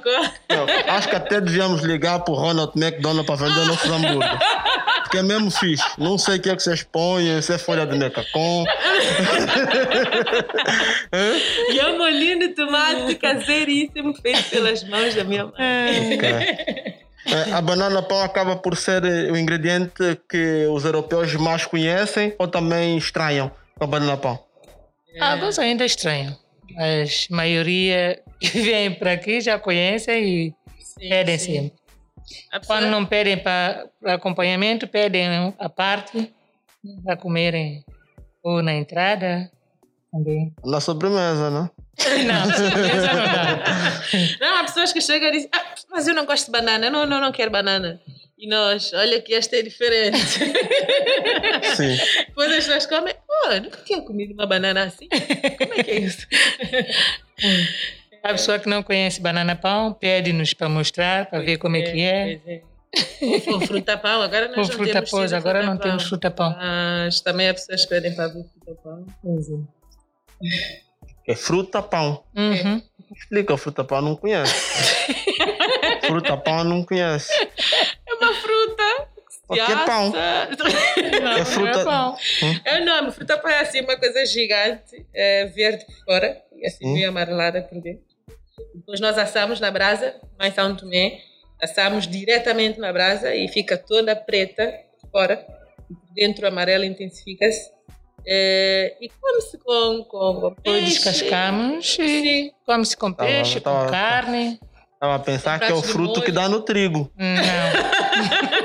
acho 0.88 1.10
que 1.10 1.16
até 1.16 1.42
devíamos 1.42 1.82
ligar 1.82 2.20
para 2.20 2.34
o 2.34 2.38
Ronald 2.38 2.72
McDonald 2.76 3.26
para 3.26 3.36
vender 3.36 3.66
nossos 3.66 3.90
hambúrguer. 3.90 4.38
Porque 5.04 5.18
é 5.18 5.24
mesmo 5.24 5.52
fixe. 5.52 5.84
Não 5.98 6.18
sei 6.18 6.38
o 6.38 6.42
que 6.42 6.50
é 6.50 6.56
que 6.56 6.64
vocês 6.64 6.84
põem, 6.84 7.42
se 7.42 7.54
é 7.54 7.58
folha 7.58 7.86
de 7.86 7.98
necacon. 7.98 8.64
e 11.72 11.80
é 11.80 11.88
um 11.88 11.98
molinho 11.98 12.40
de 12.40 12.50
tomate 12.50 13.16
caseiríssimo 13.16 14.14
feito 14.14 14.50
pelas 14.50 14.84
mãos 14.84 15.16
da 15.16 15.24
minha 15.24 15.46
mãe. 15.46 16.16
Okay. 16.16 16.97
É, 17.28 17.52
a 17.52 17.62
banana 17.62 18.02
pão 18.02 18.22
acaba 18.22 18.56
por 18.56 18.78
ser 18.78 19.04
o 19.04 19.38
ingrediente 19.38 20.18
que 20.30 20.66
os 20.68 20.86
europeus 20.86 21.34
mais 21.36 21.66
conhecem 21.66 22.34
ou 22.40 22.48
também 22.48 22.98
estranham 22.98 23.52
com 23.76 23.84
a 23.84 23.88
banana 23.88 24.18
pão? 24.18 24.40
É. 25.14 25.22
Alguns 25.22 25.60
ainda 25.60 25.86
estranham, 25.86 26.38
mas 26.76 27.28
a 27.32 27.36
maioria 27.36 28.22
que 28.40 28.60
vem 28.62 28.94
para 28.94 29.14
aqui 29.14 29.42
já 29.42 29.60
conhecem 29.60 30.24
e 30.24 30.56
sim, 30.80 31.10
pedem 31.10 31.38
sim. 31.38 31.54
sempre. 31.54 31.78
Quando 32.66 32.88
não 32.88 33.06
pedem 33.06 33.38
para 33.38 33.88
acompanhamento, 34.06 34.88
pedem 34.88 35.54
a 35.58 35.70
parte 35.70 36.32
para 37.04 37.16
comerem 37.16 37.84
ou 38.44 38.62
na 38.62 38.74
entrada 38.74 39.52
também. 40.12 40.54
Na 40.66 40.80
sobremesa, 40.80 41.50
né? 41.50 41.70
Não, 42.28 42.46
sobremesa 42.46 43.14
não 43.14 43.26
dá. 43.26 43.64
Não, 44.40 44.56
há 44.58 44.64
pessoas 44.64 44.94
que 44.94 45.02
chegam 45.02 45.30
e 45.30 45.32
dizem, 45.32 45.50
ah, 45.54 45.66
mas 45.90 46.08
eu 46.08 46.14
não 46.14 46.26
gosto 46.26 46.46
de 46.46 46.52
banana. 46.52 46.90
Não, 46.90 47.06
não, 47.06 47.20
não 47.20 47.32
quero 47.32 47.50
banana. 47.50 48.00
E 48.38 48.48
nós, 48.48 48.94
olha 48.94 49.20
que 49.20 49.34
esta 49.34 49.56
é 49.56 49.64
diferente. 49.64 50.20
Sim. 51.76 51.98
Depois 52.28 52.52
as 52.52 52.66
pessoas 52.66 52.86
comem, 52.86 53.16
oh, 53.28 53.56
nunca 53.56 53.80
tinha 53.84 54.00
comido 54.02 54.34
uma 54.34 54.46
banana 54.46 54.84
assim. 54.84 55.08
Como 55.10 55.74
é 55.74 55.84
que 55.84 55.92
é 55.92 56.00
isso? 56.00 56.28
A 58.22 58.30
pessoa 58.30 58.60
que 58.60 58.70
não 58.70 58.84
conhece 58.84 59.20
banana 59.20 59.56
pão 59.56 59.92
pede-nos 59.92 60.54
para 60.54 60.70
mostrar, 60.70 61.26
para 61.28 61.40
ver 61.40 61.58
como 61.58 61.78
é, 61.78 61.80
é 61.80 61.92
que 61.92 62.02
é. 62.02 62.42
é. 62.46 62.62
O 63.52 63.60
fruta 63.62 63.98
pão, 63.98 64.22
agora 64.22 64.48
nós 64.50 64.68
o 64.68 64.70
não 64.70 64.78
fruta 64.78 64.94
temos 64.94 65.10
pão, 65.10 65.38
agora 65.38 65.64
não 65.64 65.78
temos 65.78 66.04
fruta 66.04 66.30
pão. 66.30 66.56
Mas 66.56 67.22
também 67.22 67.50
as 67.50 67.62
pessoas 67.62 67.86
pedem 67.88 68.14
para 68.14 68.28
ver 68.28 68.46
fruta 68.46 68.82
pão. 68.84 69.06
Pois 69.24 69.50
é. 69.50 69.77
É 71.28 71.36
fruta 71.36 71.82
pão. 71.82 72.24
Uhum. 72.36 72.82
Explica 73.16 73.58
fruta 73.58 73.84
pão, 73.84 74.02
não 74.02 74.16
conhece. 74.16 74.54
fruta 76.08 76.38
pão 76.38 76.64
não 76.64 76.84
conhece. 76.84 77.32
É 78.08 78.14
uma 78.14 78.34
fruta. 78.34 79.08
Porque 79.48 79.72
é 79.72 79.86
pão. 79.86 80.14
Não, 81.22 81.32
é 81.38 81.46
fruta. 81.46 81.80
É, 81.80 81.84
pão. 81.84 82.16
Hum? 82.44 82.60
é 82.64 82.82
o 82.82 82.86
nome. 82.86 83.12
Fruta 83.12 83.38
pão 83.38 83.52
é 83.52 83.60
assim 83.60 83.82
uma 83.82 83.98
coisa 83.98 84.26
gigante, 84.26 85.06
é, 85.14 85.46
verde 85.46 85.86
por 85.86 86.06
fora 86.06 86.42
e 86.54 86.66
assim 86.66 86.86
hum? 86.86 86.94
meio 86.94 87.10
amarelada 87.10 87.62
por 87.62 87.82
dentro. 87.82 88.06
Depois 88.74 89.00
nós 89.00 89.18
assamos 89.18 89.60
na 89.60 89.70
brasa, 89.70 90.16
mais 90.40 90.54
São 90.54 90.76
Tomé, 90.76 91.20
assamos 91.62 92.08
diretamente 92.08 92.80
na 92.80 92.94
brasa 92.94 93.36
e 93.36 93.48
fica 93.48 93.78
toda 93.78 94.16
preta 94.16 94.74
por 95.02 95.12
fora. 95.12 95.38
Por 95.88 96.14
dentro 96.14 96.48
amarelo 96.48 96.84
intensifica-se 96.84 97.72
é, 98.26 98.98
e 99.02 99.10
come-se 99.10 99.58
com, 99.58 100.04
com, 100.06 100.42
com 100.42 100.56
peixe. 100.56 101.04
descascamos 101.04 101.98
e 102.00 102.54
come-se 102.66 102.98
com 102.98 103.14
peixe, 103.14 103.60
tava, 103.60 103.86
com 103.86 103.92
carne. 103.92 104.60
Estava 104.94 105.16
a 105.16 105.20
pensar 105.20 105.60
que 105.60 105.72
é 105.72 105.74
o 105.74 105.82
fruto 105.82 106.22
que 106.22 106.32
dá 106.32 106.50
no 106.50 106.62
trigo. 106.62 107.12
Não. 107.16 108.48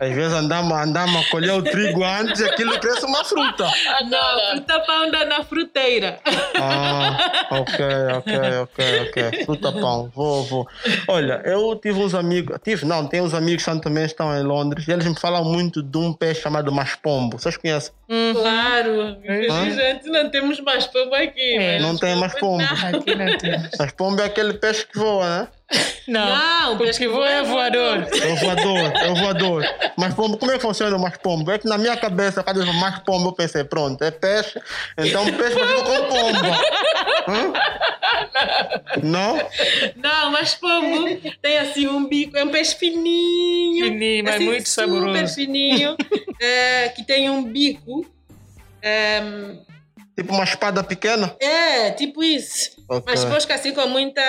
Às 0.00 0.14
vezes 0.14 0.32
andamos, 0.32 0.72
andamos 0.72 1.20
a 1.20 1.30
colher 1.30 1.52
o 1.52 1.62
trigo 1.62 2.04
antes 2.04 2.40
e 2.40 2.44
aquilo 2.44 2.78
cresce 2.78 3.04
uma 3.04 3.24
fruta. 3.24 3.66
Ah, 3.66 4.04
não, 4.04 4.50
fruta 4.52 4.80
pão 4.80 5.10
dá 5.10 5.24
na 5.24 5.44
fruteira. 5.44 6.18
Ah, 6.60 7.48
ok, 7.50 7.84
ok, 8.18 8.34
ok, 8.62 9.00
ok. 9.08 9.44
Fruta 9.44 9.72
pão, 9.72 10.10
vou, 10.14 10.44
vou. 10.44 10.68
Olha, 11.08 11.42
eu 11.44 11.74
tive 11.76 11.98
uns 11.98 12.14
amigos, 12.14 12.56
tive, 12.62 12.84
não, 12.84 13.06
tem 13.06 13.20
uns 13.20 13.34
amigos 13.34 13.64
que 13.64 13.80
também 13.80 14.04
estão 14.04 14.34
em 14.36 14.42
Londres 14.42 14.86
e 14.86 14.92
eles 14.92 15.06
me 15.06 15.18
falam 15.18 15.44
muito 15.44 15.82
de 15.82 15.98
um 15.98 16.12
peixe 16.12 16.42
chamado 16.42 16.70
maspombo. 16.72 17.38
Vocês 17.38 17.56
conhecem? 17.56 17.92
Uhum. 18.08 18.34
Claro, 18.34 19.16
gente 19.72 20.08
não 20.08 20.30
temos 20.30 20.60
maspombo 20.60 21.14
aqui. 21.14 21.56
É, 21.56 21.78
não 21.80 21.96
tem 21.96 22.14
maspombo. 22.16 22.62
Aqui 22.62 23.14
não 23.14 23.38
temos. 23.38 23.70
Maspombo 23.78 24.20
é 24.20 24.26
aquele 24.26 24.54
peixe 24.54 24.86
que 24.86 24.98
voa, 24.98 25.40
né? 25.40 25.48
Não, 26.08 26.70
não 26.70 26.76
porque 26.76 27.06
voa 27.08 27.28
é 27.28 27.42
voador. 27.42 28.06
É 28.12 28.34
voador, 28.34 28.78
é 28.78 29.14
voador. 29.14 29.64
Mas 29.96 30.14
pombo, 30.14 30.36
como 30.36 30.50
é 30.50 30.56
que 30.56 30.62
funciona 30.62 30.96
o 30.96 31.00
mais 31.00 31.16
pombo? 31.16 31.50
É 31.50 31.58
que 31.58 31.68
na 31.68 31.78
minha 31.78 31.96
cabeça, 31.96 32.42
cada 32.42 32.62
vez 32.62 32.74
mais 32.76 32.98
pombo, 33.00 33.28
eu 33.28 33.32
pensei, 33.32 33.64
pronto, 33.64 34.02
é 34.02 34.10
peixe, 34.10 34.60
então 34.98 35.24
peixe 35.24 35.54
vai 35.54 35.68
ficar 35.68 35.82
com 35.84 36.08
pombo. 36.08 36.48
Hã? 37.28 37.52
Não? 39.02 39.36
Não, 39.96 40.30
mas 40.30 40.54
pombo 40.54 41.08
tem 41.40 41.58
assim 41.58 41.86
um 41.86 42.06
bico, 42.08 42.36
é 42.36 42.44
um 42.44 42.48
peixe 42.48 42.74
fininho. 42.76 43.84
Fininho, 43.86 44.24
mas 44.24 44.34
assim, 44.36 44.44
muito 44.44 44.68
saboroso. 44.68 45.06
Super 45.06 45.28
fininho, 45.28 45.96
é, 46.40 46.88
que 46.88 47.04
tem 47.04 47.30
um 47.30 47.44
bico. 47.44 48.06
É, 48.82 49.22
Tipo 50.16 50.34
uma 50.34 50.44
espada 50.44 50.84
pequena? 50.84 51.34
É, 51.40 51.90
tipo 51.92 52.22
isso. 52.22 52.70
Okay. 52.88 53.02
Mas 53.06 53.24
depois 53.24 53.44
que 53.46 53.52
assim 53.52 53.72
com 53.72 53.86
muita, 53.86 54.22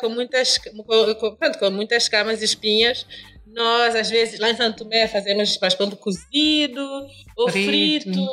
com 0.00 0.08
muitas, 0.08 0.58
com, 0.58 0.82
com, 0.82 1.52
com 1.58 1.70
muitas 1.70 2.08
camas 2.08 2.42
e 2.42 2.44
espinhas, 2.44 3.06
nós 3.46 3.96
às 3.96 4.10
vezes 4.10 4.38
lá 4.38 4.50
em 4.50 4.56
Santo 4.56 4.84
Tomé 4.84 5.08
fazemos 5.08 5.56
pastel 5.56 5.90
cozido 5.96 6.86
ou 7.36 7.48
frito, 7.48 8.04
frito 8.04 8.26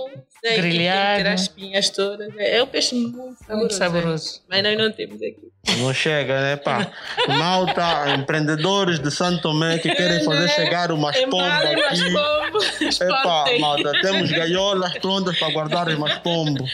sei, 0.44 0.58
grelhado. 0.58 1.24
Que 1.24 1.28
as 1.30 1.42
espinhas 1.42 1.90
todas. 1.90 2.36
É, 2.38 2.58
é 2.58 2.64
um 2.64 2.68
peixe 2.68 2.96
muito 2.96 3.14
saboroso. 3.14 3.60
Muito 3.60 3.74
saboroso. 3.74 4.42
Mas 4.50 4.64
nós 4.64 4.78
não 4.78 4.92
temos 4.92 5.22
aqui. 5.22 5.48
Não 5.80 5.94
chega, 5.94 6.42
né, 6.42 6.56
pá? 6.56 6.92
Malta, 7.28 8.16
empreendedores 8.18 9.00
de 9.00 9.12
Santo 9.12 9.42
Tomé 9.42 9.78
que 9.78 9.94
querem 9.94 10.24
fazer 10.24 10.46
né? 10.46 10.48
chegar 10.48 10.92
umas 10.92 11.20
pombas 11.26 11.66
aqui. 11.66 13.04
É 13.04 13.08
pá, 13.08 13.46
malta, 13.60 13.92
temos 14.02 14.32
gaiolas 14.32 14.98
prontas 15.00 15.38
para 15.38 15.52
guardar 15.52 15.90
umas 15.90 16.18
pombas. 16.20 16.72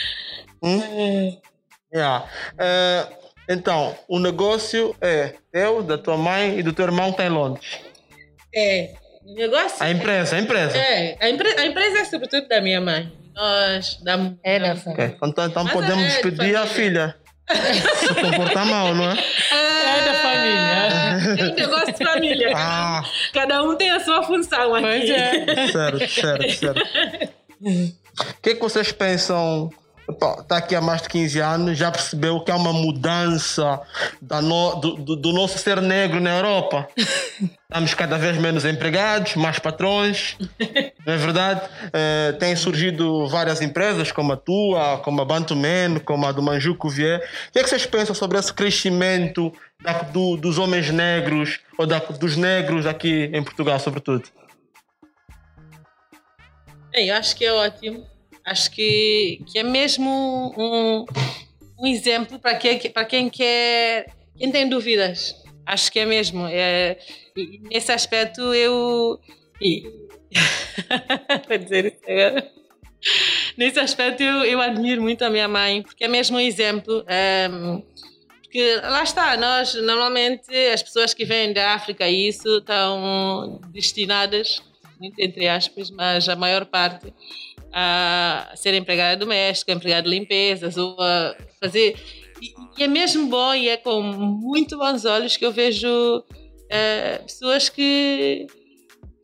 Hum? 0.61 0.81
É. 0.81 1.97
Yeah. 1.97 2.25
É, 2.57 3.07
então, 3.49 3.95
o 4.07 4.19
negócio 4.19 4.95
é 5.01 5.35
teu, 5.51 5.83
da 5.83 5.97
tua 5.97 6.17
mãe 6.17 6.57
e 6.57 6.63
do 6.63 6.73
teu 6.73 6.85
irmão 6.85 7.07
que 7.07 7.11
está 7.11 7.25
em 7.25 7.29
Londres. 7.29 7.79
É. 8.55 8.93
O 9.25 9.35
negócio. 9.35 9.77
A 9.79 9.89
empresa, 9.89 10.35
a 10.35 10.39
empresa. 10.39 10.77
É, 10.77 11.17
a, 11.19 11.29
empre 11.29 11.49
a 11.49 11.65
empresa 11.65 11.99
é 11.99 12.05
sobretudo 12.05 12.47
da 12.47 12.61
minha 12.61 12.81
mãe. 12.81 13.11
Nós 13.35 13.99
damos. 14.03 14.37
É 14.43 14.59
da 14.59 14.75
família. 14.75 15.05
Okay. 15.05 15.29
Então, 15.29 15.45
então 15.45 15.67
podemos 15.67 16.03
é 16.03 16.07
despedir 16.07 16.55
a 16.55 16.65
filha. 16.65 17.15
Se 17.49 18.15
comportar 18.15 18.65
mal, 18.65 18.95
não 18.95 19.11
é? 19.11 19.17
É, 19.51 19.99
é 19.99 20.05
da 20.05 20.13
família. 20.15 21.43
É 21.43 21.51
um 21.51 21.55
negócio 21.55 21.93
de 21.93 22.05
família. 22.05 22.53
Ah. 22.55 23.03
Cada 23.33 23.63
um 23.63 23.75
tem 23.75 23.91
a 23.91 23.99
sua 23.99 24.23
função 24.23 24.73
aqui. 24.75 24.85
Pois 24.85 25.09
é. 25.09 25.67
Certo, 25.67 26.07
certo, 26.07 26.51
certo. 26.51 26.81
O 28.13 28.41
que, 28.43 28.51
é 28.51 28.53
que 28.53 28.59
vocês 28.59 28.91
pensam 28.91 29.71
está 30.09 30.57
aqui 30.57 30.75
há 30.75 30.81
mais 30.81 31.01
de 31.01 31.09
15 31.09 31.39
anos, 31.39 31.77
já 31.77 31.91
percebeu 31.91 32.39
que 32.41 32.51
há 32.51 32.55
uma 32.55 32.73
mudança 32.73 33.81
da 34.21 34.41
no, 34.41 34.75
do, 34.75 34.95
do, 34.95 35.15
do, 35.15 35.33
nosso 35.33 35.57
ser 35.57 35.81
negro 35.81 36.19
na 36.19 36.37
Europa. 36.37 36.87
Estamos 37.69 37.93
cada 37.95 38.17
vez 38.17 38.37
menos 38.37 38.65
empregados, 38.65 39.35
mais 39.35 39.57
patrões, 39.57 40.37
não 41.05 41.13
é 41.13 41.17
verdade? 41.17 41.61
Uh, 41.87 42.37
têm 42.37 42.55
surgido 42.55 43.27
várias 43.27 43.61
empresas, 43.61 44.11
como 44.11 44.33
a 44.33 44.37
tua, 44.37 44.99
como 44.99 45.21
a 45.21 45.25
Bantuman, 45.25 45.99
como 46.05 46.25
a 46.27 46.31
do 46.31 46.43
Manju 46.43 46.75
Cuvier. 46.75 47.19
O 47.49 47.51
que 47.51 47.59
é 47.59 47.63
que 47.63 47.69
vocês 47.69 47.85
pensam 47.85 48.13
sobre 48.13 48.37
esse 48.37 48.53
crescimento 48.53 49.51
da, 49.81 49.93
do, 50.03 50.37
dos 50.37 50.59
homens 50.59 50.91
negros, 50.91 51.61
ou 51.75 51.87
da, 51.87 51.97
dos 51.97 52.37
negros 52.37 52.85
aqui 52.85 53.31
em 53.33 53.43
Portugal, 53.43 53.79
sobretudo? 53.79 54.23
Eu 56.93 57.15
acho 57.15 57.35
que 57.35 57.43
é 57.43 57.51
ótimo 57.51 58.12
Acho 58.45 58.71
que, 58.71 59.41
que 59.47 59.59
é 59.59 59.63
mesmo 59.63 60.53
um, 60.57 61.05
um 61.79 61.87
exemplo 61.87 62.37
para 62.39 62.55
quem, 62.55 62.79
para 62.91 63.05
quem 63.05 63.29
quer, 63.29 64.07
quem 64.37 64.51
tem 64.51 64.67
dúvidas. 64.67 65.35
Acho 65.65 65.91
que 65.91 65.99
é 65.99 66.05
mesmo. 66.05 66.45
É, 66.47 66.97
nesse 67.71 67.91
aspecto 67.91 68.53
eu. 68.53 69.19
Vou 71.47 71.57
dizer 71.57 71.85
isso 71.85 72.01
agora. 72.05 72.51
Nesse 73.57 73.79
aspecto 73.79 74.21
eu, 74.21 74.43
eu 74.43 74.61
admiro 74.61 75.01
muito 75.01 75.23
a 75.23 75.29
minha 75.29 75.47
mãe, 75.47 75.81
porque 75.81 76.03
é 76.03 76.07
mesmo 76.07 76.37
um 76.37 76.39
exemplo. 76.39 77.01
Um, 77.01 77.05
ehm, 77.07 77.83
porque 78.41 78.75
lá 78.83 79.01
está, 79.03 79.35
nós 79.35 79.73
normalmente 79.73 80.55
as 80.71 80.83
pessoas 80.83 81.13
que 81.13 81.25
vêm 81.25 81.53
da 81.53 81.73
África 81.73 82.07
isso 82.07 82.59
estão 82.59 83.59
destinadas, 83.69 84.61
entre 85.17 85.47
aspas, 85.47 85.89
mas 85.89 86.29
a 86.29 86.35
maior 86.35 86.65
parte 86.65 87.11
a 87.73 88.51
ser 88.55 88.75
empregada 88.75 89.17
doméstica, 89.17 89.71
empregada 89.71 90.03
de 90.03 90.09
limpezas, 90.09 90.77
ou 90.77 90.95
a 90.99 91.35
fazer. 91.59 91.95
E, 92.39 92.53
e, 92.77 92.83
é 92.83 92.87
mesmo 92.87 93.27
bom 93.27 93.53
e 93.53 93.67
é 93.67 93.77
com 93.77 94.01
muito 94.01 94.77
bons 94.77 95.05
olhos 95.05 95.35
que 95.35 95.45
eu 95.45 95.51
vejo 95.51 96.23
é, 96.69 97.17
pessoas 97.17 97.69
que 97.69 98.45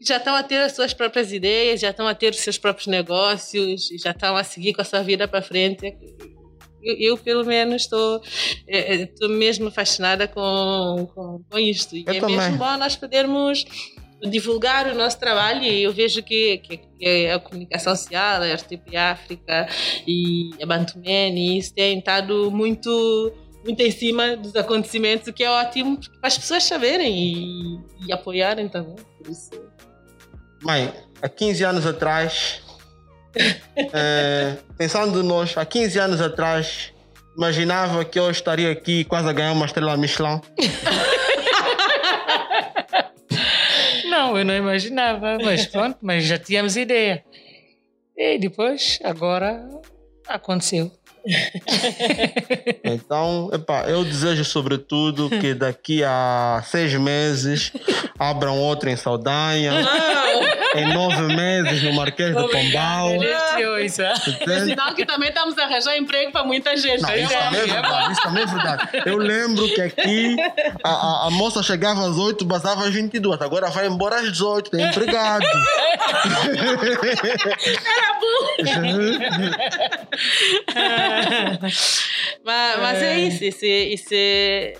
já 0.01 0.17
estão 0.17 0.35
a 0.35 0.41
ter 0.41 0.61
as 0.61 0.71
suas 0.71 0.93
próprias 0.93 1.31
ideias, 1.31 1.81
já 1.81 1.91
estão 1.91 2.07
a 2.07 2.15
ter 2.15 2.31
os 2.31 2.39
seus 2.39 2.57
próprios 2.57 2.87
negócios, 2.87 3.87
já 4.01 4.11
estão 4.11 4.35
a 4.35 4.43
seguir 4.43 4.73
com 4.73 4.81
a 4.81 4.85
sua 4.85 5.03
vida 5.03 5.27
para 5.27 5.41
frente. 5.41 5.95
Eu, 6.81 6.95
eu, 6.97 7.17
pelo 7.17 7.45
menos, 7.45 7.83
estou 7.83 8.21
estou 8.67 9.29
mesmo 9.29 9.69
fascinada 9.69 10.27
com, 10.27 11.07
com, 11.13 11.43
com 11.49 11.59
isto. 11.59 11.95
E 11.95 12.05
eu 12.07 12.13
é 12.13 12.19
também. 12.19 12.37
mesmo 12.37 12.57
bom 12.57 12.77
nós 12.77 12.95
podermos 12.95 13.65
divulgar 14.27 14.87
o 14.87 14.95
nosso 14.95 15.19
trabalho 15.19 15.63
e 15.63 15.83
eu 15.83 15.93
vejo 15.93 16.21
que, 16.23 16.57
que, 16.57 16.77
que 16.77 17.27
a 17.29 17.39
comunicação 17.39 17.95
social, 17.95 18.41
a 18.41 18.53
RTP 18.53 18.95
África 18.95 19.67
e 20.07 20.51
a 20.61 20.65
Bantuman 20.65 21.37
e 21.37 21.57
isso 21.57 21.73
tem 21.73 21.99
estado 21.99 22.51
muito 22.51 23.33
muito 23.63 23.81
em 23.81 23.91
cima 23.91 24.37
dos 24.37 24.55
acontecimentos, 24.55 25.27
o 25.27 25.33
que 25.33 25.43
é 25.43 25.49
ótimo 25.49 25.99
para 26.19 26.27
as 26.27 26.37
pessoas 26.37 26.63
saberem 26.63 27.13
e, 27.13 27.79
e 28.07 28.13
apoiarem 28.13 28.69
também. 28.69 28.95
Mãe, 30.63 30.93
há 31.21 31.29
15 31.29 31.63
anos 31.63 31.85
atrás, 31.85 32.61
é, 33.93 34.57
pensando 34.77 35.21
nós, 35.23 35.57
há 35.57 35.65
15 35.65 35.99
anos 35.99 36.21
atrás, 36.21 36.93
imaginava 37.35 38.03
que 38.05 38.19
eu 38.19 38.29
estaria 38.29 38.71
aqui 38.71 39.03
quase 39.03 39.29
a 39.29 39.33
ganhar 39.33 39.51
uma 39.51 39.65
estrela 39.65 39.95
Michelin. 39.97 40.41
Não, 44.29 44.37
eu 44.37 44.45
não 44.45 44.53
imaginava, 44.55 45.39
mas 45.43 45.65
pronto, 45.65 45.97
mas 46.03 46.23
já 46.23 46.37
tínhamos 46.37 46.77
ideia. 46.77 47.25
E 48.15 48.37
depois, 48.37 48.99
agora, 49.03 49.67
aconteceu. 50.27 50.91
então, 52.83 53.49
epa, 53.53 53.83
eu 53.87 54.03
desejo 54.03 54.43
sobretudo 54.43 55.29
que 55.29 55.53
daqui 55.53 56.03
a 56.03 56.63
seis 56.65 56.91
meses 56.95 57.71
abram 58.17 58.57
outro 58.57 58.89
em 58.89 58.95
Saldanha. 58.95 59.73
em 60.75 60.93
nove 60.93 61.23
meses 61.35 61.81
no 61.83 61.93
Marquês 61.93 62.35
de 62.35 62.47
Pombal. 62.47 63.11
É 63.13 63.17
sinal 64.65 64.93
que 64.93 65.05
também 65.05 65.29
estamos 65.29 65.57
a 65.57 65.63
arranjar 65.63 65.97
emprego 65.97 66.31
para 66.31 66.43
muita 66.43 66.77
gente. 66.77 67.01
Não, 67.01 67.15
isso, 67.15 67.33
também 67.33 67.59
é 67.59 67.65
verdade, 67.65 68.11
isso 68.11 68.21
também 68.21 68.43
é 68.43 68.45
verdade. 68.45 68.87
Eu 69.05 69.17
lembro 69.17 69.67
que 69.69 69.81
aqui 69.81 70.35
a, 70.83 70.89
a, 70.89 71.27
a 71.27 71.29
moça 71.31 71.63
chegava 71.63 72.07
às 72.07 72.17
oito, 72.17 72.45
basava 72.45 72.85
às 72.85 72.93
22. 72.93 73.41
Agora 73.41 73.69
vai 73.69 73.87
embora 73.87 74.17
às 74.17 74.31
18, 74.31 74.69
tem 74.71 74.85
empregado. 74.85 75.45
Era 77.85 78.19
bom. 78.19 78.49
mas, 82.43 82.79
mas 82.79 83.01
é 83.01 83.19
isso, 83.19 83.43
isso, 83.43 83.65
isso 83.65 84.09
é 84.11 84.73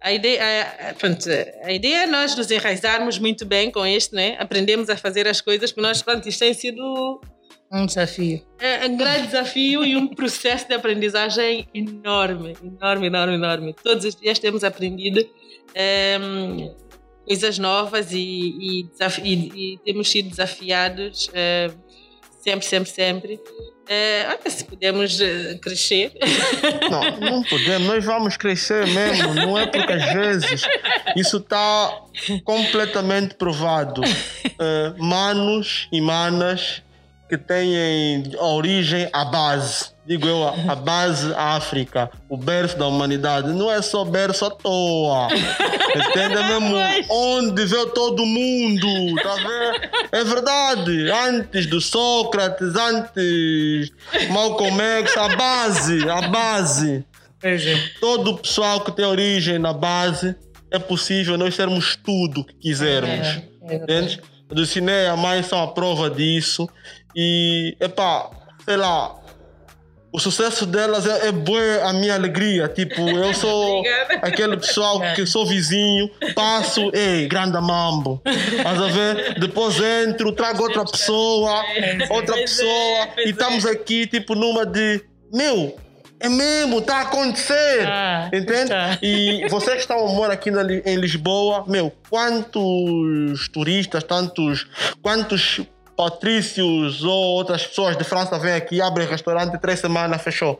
a 0.00 0.12
ideia, 0.12 0.90
a, 0.90 0.94
pronto, 0.94 1.28
a 1.62 1.72
ideia 1.72 2.04
é 2.04 2.06
nós 2.06 2.34
nos 2.34 2.50
enraizarmos 2.50 3.18
muito 3.18 3.44
bem 3.44 3.70
com 3.70 3.86
isto, 3.86 4.14
né? 4.14 4.34
Aprendemos 4.38 4.88
a 4.88 4.96
fazer 4.96 5.28
as 5.28 5.40
coisas, 5.42 5.70
porque 5.70 5.86
nós, 5.86 6.00
pronto, 6.00 6.26
isto 6.26 6.38
tem 6.38 6.54
sido 6.54 7.20
um 7.70 7.84
desafio. 7.84 8.42
É 8.58 8.86
um 8.86 8.96
grande 8.96 9.26
desafio 9.26 9.84
e 9.84 9.94
um 9.94 10.08
processo 10.08 10.66
de 10.66 10.74
aprendizagem 10.74 11.68
enorme, 11.74 12.56
enorme, 12.62 13.06
enorme, 13.08 13.34
enorme. 13.34 13.74
Todos 13.74 14.06
os 14.06 14.16
dias 14.16 14.38
temos 14.38 14.64
aprendido 14.64 15.24
é, 15.74 16.18
coisas 17.26 17.58
novas 17.58 18.10
e, 18.12 18.18
e, 18.18 18.88
e, 19.22 19.74
e, 19.74 19.78
temos 19.84 20.10
sido 20.10 20.30
desafiados 20.30 21.30
é, 21.34 21.70
sempre, 22.42 22.64
sempre, 22.66 22.90
sempre. 22.90 23.40
É, 23.92 24.24
olha, 24.28 24.48
se 24.48 24.64
podemos 24.64 25.20
eh, 25.20 25.58
crescer. 25.60 26.12
Não, 26.88 27.18
não 27.18 27.42
podemos, 27.42 27.88
nós 27.88 28.04
vamos 28.04 28.36
crescer 28.36 28.86
mesmo, 28.86 29.34
não 29.34 29.58
é 29.58 29.66
porque 29.66 29.92
às 29.92 30.12
vezes 30.14 30.62
isso 31.16 31.38
está 31.38 32.00
completamente 32.44 33.34
provado. 33.34 34.00
É, 34.04 34.94
manos 34.96 35.88
e 35.90 36.00
manas 36.00 36.84
que 37.28 37.36
têm 37.36 38.30
a 38.38 38.44
origem, 38.44 39.08
a 39.12 39.24
base, 39.24 39.86
digo 40.10 40.26
eu, 40.26 40.44
a 40.44 40.74
base 40.74 41.32
África, 41.34 42.10
o 42.28 42.36
berço 42.36 42.76
da 42.76 42.84
humanidade. 42.84 43.52
Não 43.52 43.70
é 43.70 43.80
só 43.80 44.04
berço 44.04 44.44
à 44.44 44.50
toa. 44.50 45.28
Entende 45.30 46.34
mesmo? 46.34 46.76
Onde 47.08 47.64
veio 47.64 47.86
todo 47.90 48.26
mundo, 48.26 49.14
tá 49.22 49.36
vendo? 49.36 50.08
É 50.10 50.24
verdade. 50.24 51.10
Antes 51.12 51.66
do 51.66 51.80
Sócrates, 51.80 52.74
antes 52.74 53.92
Malcolm 54.30 54.80
X, 54.80 55.16
a 55.16 55.28
base, 55.36 56.10
a 56.10 56.22
base. 56.22 57.04
É. 57.40 57.56
Todo 58.00 58.32
o 58.32 58.38
pessoal 58.38 58.80
que 58.80 58.90
tem 58.90 59.04
origem 59.04 59.60
na 59.60 59.72
base 59.72 60.34
é 60.72 60.78
possível 60.80 61.38
nós 61.38 61.54
sermos 61.54 61.94
tudo 61.94 62.44
que 62.44 62.54
quisermos. 62.54 63.28
É, 63.62 63.74
é 63.88 64.18
do 64.52 64.66
Cine 64.66 64.90
e 64.90 65.06
a 65.06 65.16
mãe 65.16 65.40
são 65.44 65.62
a 65.62 65.68
prova 65.68 66.10
disso. 66.10 66.68
E, 67.14 67.76
epá, 67.80 68.28
sei 68.64 68.76
lá, 68.76 69.19
o 70.12 70.18
sucesso 70.18 70.66
delas 70.66 71.06
é, 71.06 71.28
é 71.28 71.32
boa 71.32 71.84
a 71.84 71.92
minha 71.92 72.14
alegria. 72.14 72.68
Tipo, 72.68 73.08
eu 73.08 73.32
sou 73.34 73.82
aquele 74.22 74.56
pessoal 74.56 75.00
que 75.14 75.24
sou 75.26 75.46
vizinho, 75.46 76.10
passo, 76.34 76.90
ei, 76.92 77.26
grande 77.28 77.60
mambo. 77.60 78.20
Mas 78.24 78.82
a 78.82 78.88
ver? 78.88 79.38
Depois 79.38 79.76
entro, 79.80 80.32
trago 80.32 80.62
outra 80.62 80.84
pessoa, 80.84 81.64
outra 82.10 82.34
pessoa, 82.36 83.08
e 83.18 83.30
estamos 83.30 83.64
aqui, 83.66 84.06
tipo, 84.06 84.34
numa 84.34 84.66
de, 84.66 85.02
meu, 85.32 85.76
é 86.18 86.28
mesmo, 86.28 86.80
está 86.80 86.98
a 86.98 87.00
acontecer. 87.02 87.86
Ah, 87.86 88.28
entende? 88.32 88.64
Está. 88.64 88.98
E 89.02 89.48
vocês 89.48 89.76
que 89.76 89.80
estão 89.80 90.06
morar 90.08 90.34
aqui 90.34 90.50
na, 90.50 90.62
em 90.62 90.96
Lisboa, 90.96 91.64
meu, 91.66 91.90
quantos 92.10 93.48
turistas, 93.48 94.04
tantos, 94.04 94.66
quantos 95.00 95.62
patrícios 96.00 97.04
ou 97.04 97.36
outras 97.36 97.66
pessoas 97.66 97.94
de 97.94 98.04
França 98.04 98.38
vêm 98.38 98.54
aqui, 98.54 98.80
abrem 98.80 99.06
restaurante 99.06 99.58
três 99.58 99.80
semanas, 99.80 100.22
fechou. 100.22 100.58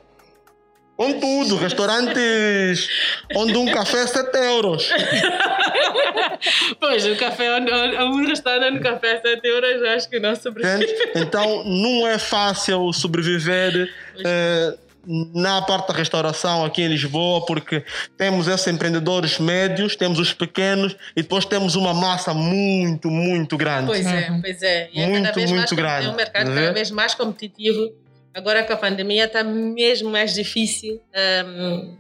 Com 0.99 1.19
tudo, 1.19 1.57
restaurantes 1.57 2.87
onde 3.35 3.57
um 3.57 3.73
café 3.73 4.03
é 4.03 4.07
7 4.07 4.37
euros. 4.37 4.91
pois, 6.79 7.07
o 7.07 7.17
café, 7.17 7.59
um 7.59 8.27
restaurante 8.27 8.75
no 8.75 8.83
café 8.83 9.15
é 9.15 9.21
7 9.35 9.49
euros, 9.49 9.83
acho 9.83 10.11
que 10.11 10.21
não 10.21 10.37
sobrevive. 10.37 10.95
Então, 11.15 11.65
não 11.65 12.07
é 12.07 12.19
fácil 12.19 12.93
sobreviver. 12.93 13.91
Eh, 14.23 14.75
na 15.07 15.63
parte 15.63 15.89
da 15.89 15.95
restauração 15.95 16.65
aqui 16.65 16.83
em 16.83 16.89
Lisboa, 16.89 17.45
porque 17.47 17.85
temos 18.17 18.49
esses 18.49 18.67
empreendedores 18.67 19.39
médios, 19.39 19.97
temos 19.97 20.19
os 20.19 20.33
pequenos 20.33 20.97
e 21.17 21.23
depois 21.23 21.45
temos 21.45 21.75
uma 21.75 21.95
massa 21.95 22.35
muito, 22.35 23.11
muito 23.11 23.57
grande. 23.57 23.87
Pois 23.87 24.07
é, 24.07 24.31
uhum. 24.31 24.41
pois 24.41 24.63
é. 24.63 24.91
E 24.93 25.01
é 25.01 25.07
muito, 25.07 25.25
cada 25.25 25.35
vez 25.35 25.51
muito 25.51 25.61
mais, 25.61 25.71
grande. 25.73 26.07
É 26.07 26.11
um 26.11 26.17
mercado 26.17 26.47
cada 26.47 26.61
né? 26.61 26.73
vez 26.73 26.91
mais 26.91 27.15
competitivo. 27.15 27.93
Agora 28.33 28.63
com 28.63 28.73
a 28.73 28.77
pandemia 28.77 29.25
está 29.25 29.43
mesmo 29.43 30.11
mais 30.11 30.35
difícil. 30.35 31.01
Um, 31.47 31.97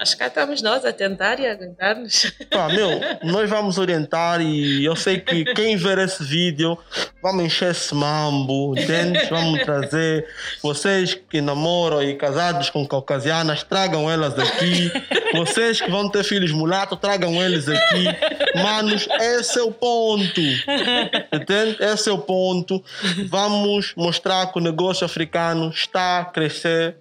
Acho 0.00 0.12
que 0.12 0.18
cá 0.18 0.28
estamos 0.28 0.62
nós 0.62 0.84
a 0.84 0.92
tentar 0.92 1.40
e 1.40 1.46
a 1.46 1.52
aguentar-nos. 1.52 2.30
Pá, 2.48 2.68
meu, 2.68 3.00
nós 3.24 3.50
vamos 3.50 3.78
orientar 3.78 4.40
e 4.40 4.84
eu 4.84 4.94
sei 4.94 5.18
que 5.18 5.44
quem 5.54 5.76
ver 5.76 5.98
esse 5.98 6.22
vídeo, 6.22 6.78
vamos 7.20 7.44
encher 7.44 7.72
esse 7.72 7.92
mambo, 7.94 8.78
entende? 8.78 9.26
Vamos 9.28 9.60
trazer 9.64 10.24
vocês 10.62 11.14
que 11.14 11.40
namoram 11.40 12.00
e 12.00 12.14
casados 12.14 12.70
com 12.70 12.86
caucasianas, 12.86 13.64
tragam 13.64 14.08
elas 14.08 14.38
aqui. 14.38 14.92
Vocês 15.34 15.80
que 15.80 15.90
vão 15.90 16.08
ter 16.08 16.22
filhos 16.22 16.52
mulatos, 16.52 16.98
tragam 17.00 17.34
eles 17.42 17.68
aqui. 17.68 18.04
Manos, 18.54 19.08
esse 19.20 19.58
é 19.58 19.62
o 19.62 19.72
ponto. 19.72 20.40
Entende? 21.32 21.76
Esse 21.80 22.08
é 22.08 22.12
o 22.12 22.18
ponto. 22.18 22.82
Vamos 23.28 23.94
mostrar 23.96 24.46
que 24.52 24.58
o 24.58 24.62
negócio 24.62 25.04
africano 25.04 25.70
está 25.70 26.20
a 26.20 26.24
crescer. 26.24 26.96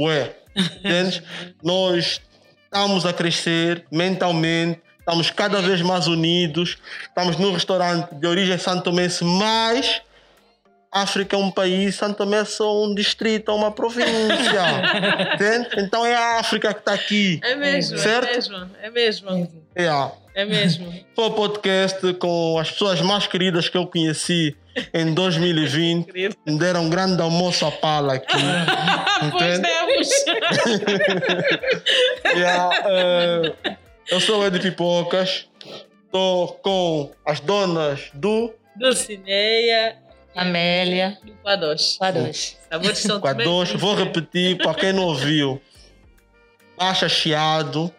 Ué, 0.00 0.32
Entende? 0.58 1.22
Nós 1.62 2.20
estamos 2.64 3.06
a 3.06 3.12
crescer 3.12 3.84
mentalmente, 3.90 4.80
estamos 4.98 5.30
cada 5.30 5.60
vez 5.60 5.80
mais 5.80 6.06
unidos, 6.06 6.78
estamos 7.02 7.36
num 7.36 7.52
restaurante 7.52 8.14
de 8.14 8.26
origem 8.26 8.58
santomense, 8.58 9.24
mas 9.24 10.02
África 10.90 11.36
é 11.36 11.38
um 11.38 11.50
país, 11.50 11.94
Santo 11.94 12.16
Tomé 12.16 12.38
é 12.38 12.44
só 12.44 12.84
um 12.84 12.94
distrito, 12.94 13.54
uma 13.54 13.70
província. 13.70 14.08
Entende? 15.34 15.68
Então 15.78 16.04
é 16.04 16.14
a 16.14 16.40
África 16.40 16.72
que 16.72 16.80
está 16.80 16.92
aqui. 16.94 17.40
É 17.42 17.54
mesmo, 17.54 17.96
é 17.96 17.98
certo? 18.00 18.28
é 18.28 18.34
mesmo. 18.34 18.70
É 18.82 18.90
mesmo. 18.90 19.52
É. 19.74 19.88
É 20.38 20.44
mesmo. 20.44 20.94
Foi 21.16 21.24
o 21.24 21.30
podcast 21.32 22.14
com 22.14 22.60
as 22.60 22.70
pessoas 22.70 23.00
mais 23.00 23.26
queridas 23.26 23.68
que 23.68 23.76
eu 23.76 23.88
conheci 23.88 24.56
em 24.94 25.10
2020. 25.12 26.12
Me 26.46 26.56
deram 26.56 26.84
um 26.84 26.88
grande 26.88 27.20
almoço 27.20 27.66
a 27.66 27.72
pala 27.72 28.14
aqui. 28.14 28.36
pois 29.32 29.58
temos. 29.58 30.08
yeah, 32.36 32.70
uh, 32.86 33.76
eu 34.08 34.20
sou 34.20 34.40
o 34.40 34.46
Ed 34.46 34.60
Pipocas. 34.60 35.48
Estou 36.04 36.52
com 36.62 37.10
as 37.26 37.40
donas 37.40 38.08
do... 38.14 38.54
Dulcineia 38.76 39.96
Amélia. 40.36 41.18
E 41.26 41.32
o 41.32 41.34
Padoche. 41.34 41.98
Padoche. 41.98 42.56
Sabores 42.70 42.98
são 42.98 43.20
Padoche, 43.20 43.76
vou 43.76 43.96
repetir 43.96 44.56
para 44.58 44.72
quem 44.72 44.92
não 44.92 45.02
ouviu. 45.02 45.60
Baixa 46.78 47.08
Chiado, 47.08 47.92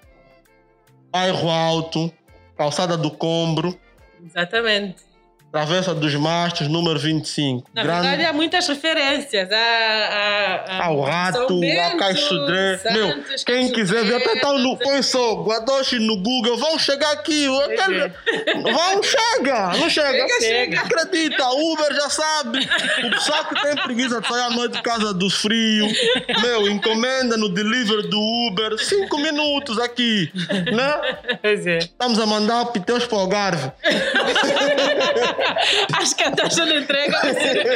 Bairro 1.11 1.49
Alto, 1.49 2.13
Calçada 2.59 2.97
do 2.97 3.09
Combro. 3.09 3.73
Exatamente. 4.21 5.08
Travessa 5.51 5.95
dos 5.95 6.13
Mastros, 6.13 6.67
número 6.67 6.99
25. 6.99 7.71
Na 7.73 7.81
Grande... 7.81 8.01
verdade, 8.01 8.25
há 8.25 8.33
muitas 8.33 8.67
referências. 8.67 9.49
Há, 9.51 10.83
há, 10.83 10.91
o 10.91 11.01
Rato, 11.01 11.59
a 11.63 11.97
Caixudré. 11.97 12.79
Meu, 12.93 13.23
quem 13.45 13.71
quiser 13.71 14.03
ver, 14.03 14.17
até 14.17 14.39
tá 14.39 14.53
no. 14.53 14.77
Põe 14.77 15.01
só 15.01 15.41
Guadoche 15.41 15.97
no 15.97 16.17
Google, 16.21 16.55
vão 16.55 16.77
chegar 16.77 17.11
aqui. 17.13 17.47
Quero... 17.75 18.13
Vão, 18.61 19.01
chega! 19.01 19.77
Não 19.77 19.89
chega. 19.89 20.27
chega, 20.27 20.39
chega. 20.39 20.81
Acredita, 20.81 21.49
Uber 21.49 21.95
já 21.95 22.09
sabe. 22.11 22.59
O 23.05 23.09
pessoal 23.09 23.45
que 23.45 23.59
tem 23.59 23.75
preguiça 23.75 24.21
de 24.21 24.27
sair 24.27 24.41
à 24.41 24.49
noite 24.51 24.73
de 24.73 24.81
casa 24.83 25.15
do 25.15 25.31
frio. 25.31 25.87
Meu, 26.41 26.69
encomenda 26.69 27.35
no 27.37 27.49
delivery 27.49 28.07
do 28.07 28.19
Uber. 28.47 28.77
Cinco 28.77 29.17
minutos 29.17 29.79
aqui. 29.79 30.31
Né? 30.71 31.37
Pois 31.41 31.65
é. 31.65 31.79
Estamos 31.79 32.19
a 32.19 32.25
mandar 32.27 32.65
piteus 32.67 33.07
para 33.07 33.17
o 33.17 33.21
Algarve. 33.21 33.71
Acho 35.97 36.15
que 36.15 36.23
a 36.23 36.31
taxa 36.31 36.65
de 36.65 36.77
entrega 36.77 37.19
vai 37.19 37.33
ser 37.33 37.65
um. 37.65 37.69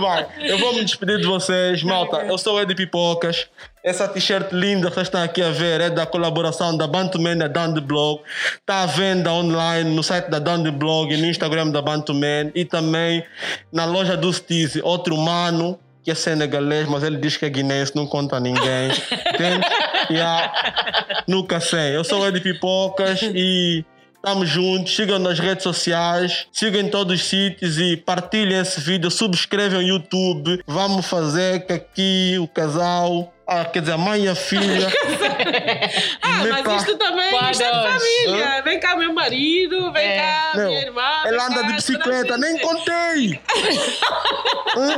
Vai, 0.00 0.26
eu 0.40 0.58
vou 0.58 0.74
me 0.74 0.84
despedir 0.84 1.18
de 1.18 1.26
vocês. 1.26 1.82
Malta, 1.82 2.18
eu 2.18 2.38
sou 2.38 2.56
o 2.56 2.60
Ed 2.60 2.74
Pipocas. 2.74 3.48
Essa 3.82 4.06
t-shirt 4.06 4.52
linda 4.52 4.88
que 4.88 4.94
vocês 4.94 5.06
estão 5.06 5.22
aqui 5.22 5.42
a 5.42 5.50
ver 5.50 5.80
é 5.80 5.90
da 5.90 6.04
colaboração 6.04 6.76
da 6.76 6.86
Bantuman 6.86 7.44
e 7.44 7.48
da 7.48 7.68
Blog. 7.80 8.20
Está 8.58 8.82
à 8.82 8.86
venda 8.86 9.32
online 9.32 9.94
no 9.94 10.02
site 10.02 10.28
da 10.28 10.38
Blog 10.38 11.12
e 11.12 11.16
no 11.16 11.26
Instagram 11.26 11.70
da 11.70 11.80
Bantuman 11.80 12.52
e 12.54 12.64
também 12.64 13.24
na 13.72 13.86
loja 13.86 14.16
do 14.16 14.32
Stize, 14.32 14.82
outro 14.82 15.16
mano 15.16 15.78
que 16.02 16.10
é 16.10 16.14
senegalês, 16.14 16.88
mas 16.88 17.02
ele 17.02 17.18
diz 17.18 17.36
que 17.36 17.44
é 17.44 17.50
guinense, 17.50 17.94
não 17.94 18.06
conta 18.06 18.36
a 18.36 18.40
ninguém. 18.40 18.90
Entende? 19.34 19.66
Yeah. 20.10 21.24
Nunca 21.26 21.60
sei. 21.60 21.96
Eu 21.96 22.04
sou 22.04 22.22
o 22.22 22.26
Ed 22.26 22.40
Pipocas 22.40 23.20
e 23.22 23.84
Estamos 24.22 24.50
juntos, 24.50 24.94
sigam 24.94 25.18
nas 25.18 25.38
redes 25.38 25.62
sociais, 25.62 26.46
sigam 26.52 26.82
em 26.82 26.90
todos 26.90 27.18
os 27.18 27.26
sítios 27.26 27.78
e 27.78 27.96
partilhem 27.96 28.58
esse 28.58 28.78
vídeo, 28.78 29.10
subscrevam 29.10 29.78
o 29.78 29.82
YouTube. 29.82 30.62
Vamos 30.66 31.06
fazer 31.06 31.64
que 31.64 31.72
aqui 31.72 32.36
o 32.38 32.46
casal 32.46 33.32
ah, 33.50 33.64
quer 33.64 33.80
dizer, 33.80 33.92
a 33.92 33.98
mãe 33.98 34.22
e 34.22 34.28
a 34.28 34.34
filha. 34.36 34.86
ah, 36.22 36.44
mas 36.48 36.62
pra... 36.62 36.76
isto 36.76 36.96
também 36.96 37.50
isto 37.50 37.62
é 37.64 37.70
família. 37.70 38.62
Vem 38.62 38.78
cá, 38.78 38.96
meu 38.96 39.12
marido, 39.12 39.92
vem 39.92 40.06
é. 40.06 40.16
cá, 40.20 40.52
Meu, 40.54 40.68
minha 40.68 40.80
irmã. 40.82 41.22
Ela 41.24 41.46
anda 41.46 41.64
de 41.64 41.72
bicicleta, 41.72 42.38
nem 42.38 42.58
contei. 42.58 43.40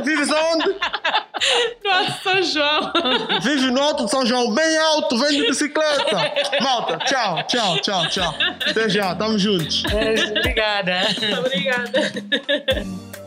Vives 0.03 0.29
onde? 0.29 0.75
No 1.83 1.91
Alto 1.91 2.23
São 2.23 2.41
João. 2.41 2.93
Vive 3.41 3.71
no 3.71 3.81
Alto 3.81 4.07
São 4.07 4.25
João, 4.25 4.53
bem 4.53 4.77
alto, 4.77 5.17
vem 5.17 5.41
de 5.41 5.47
bicicleta. 5.47 6.31
Malta, 6.61 6.97
tchau, 6.99 7.43
tchau, 7.43 7.77
tchau, 7.79 8.07
tchau. 8.07 8.35
Até 8.65 8.87
já, 8.87 9.13
tamo 9.13 9.37
juntos. 9.37 9.83
Obrigada. 9.83 11.01
Obrigada. 11.39 13.22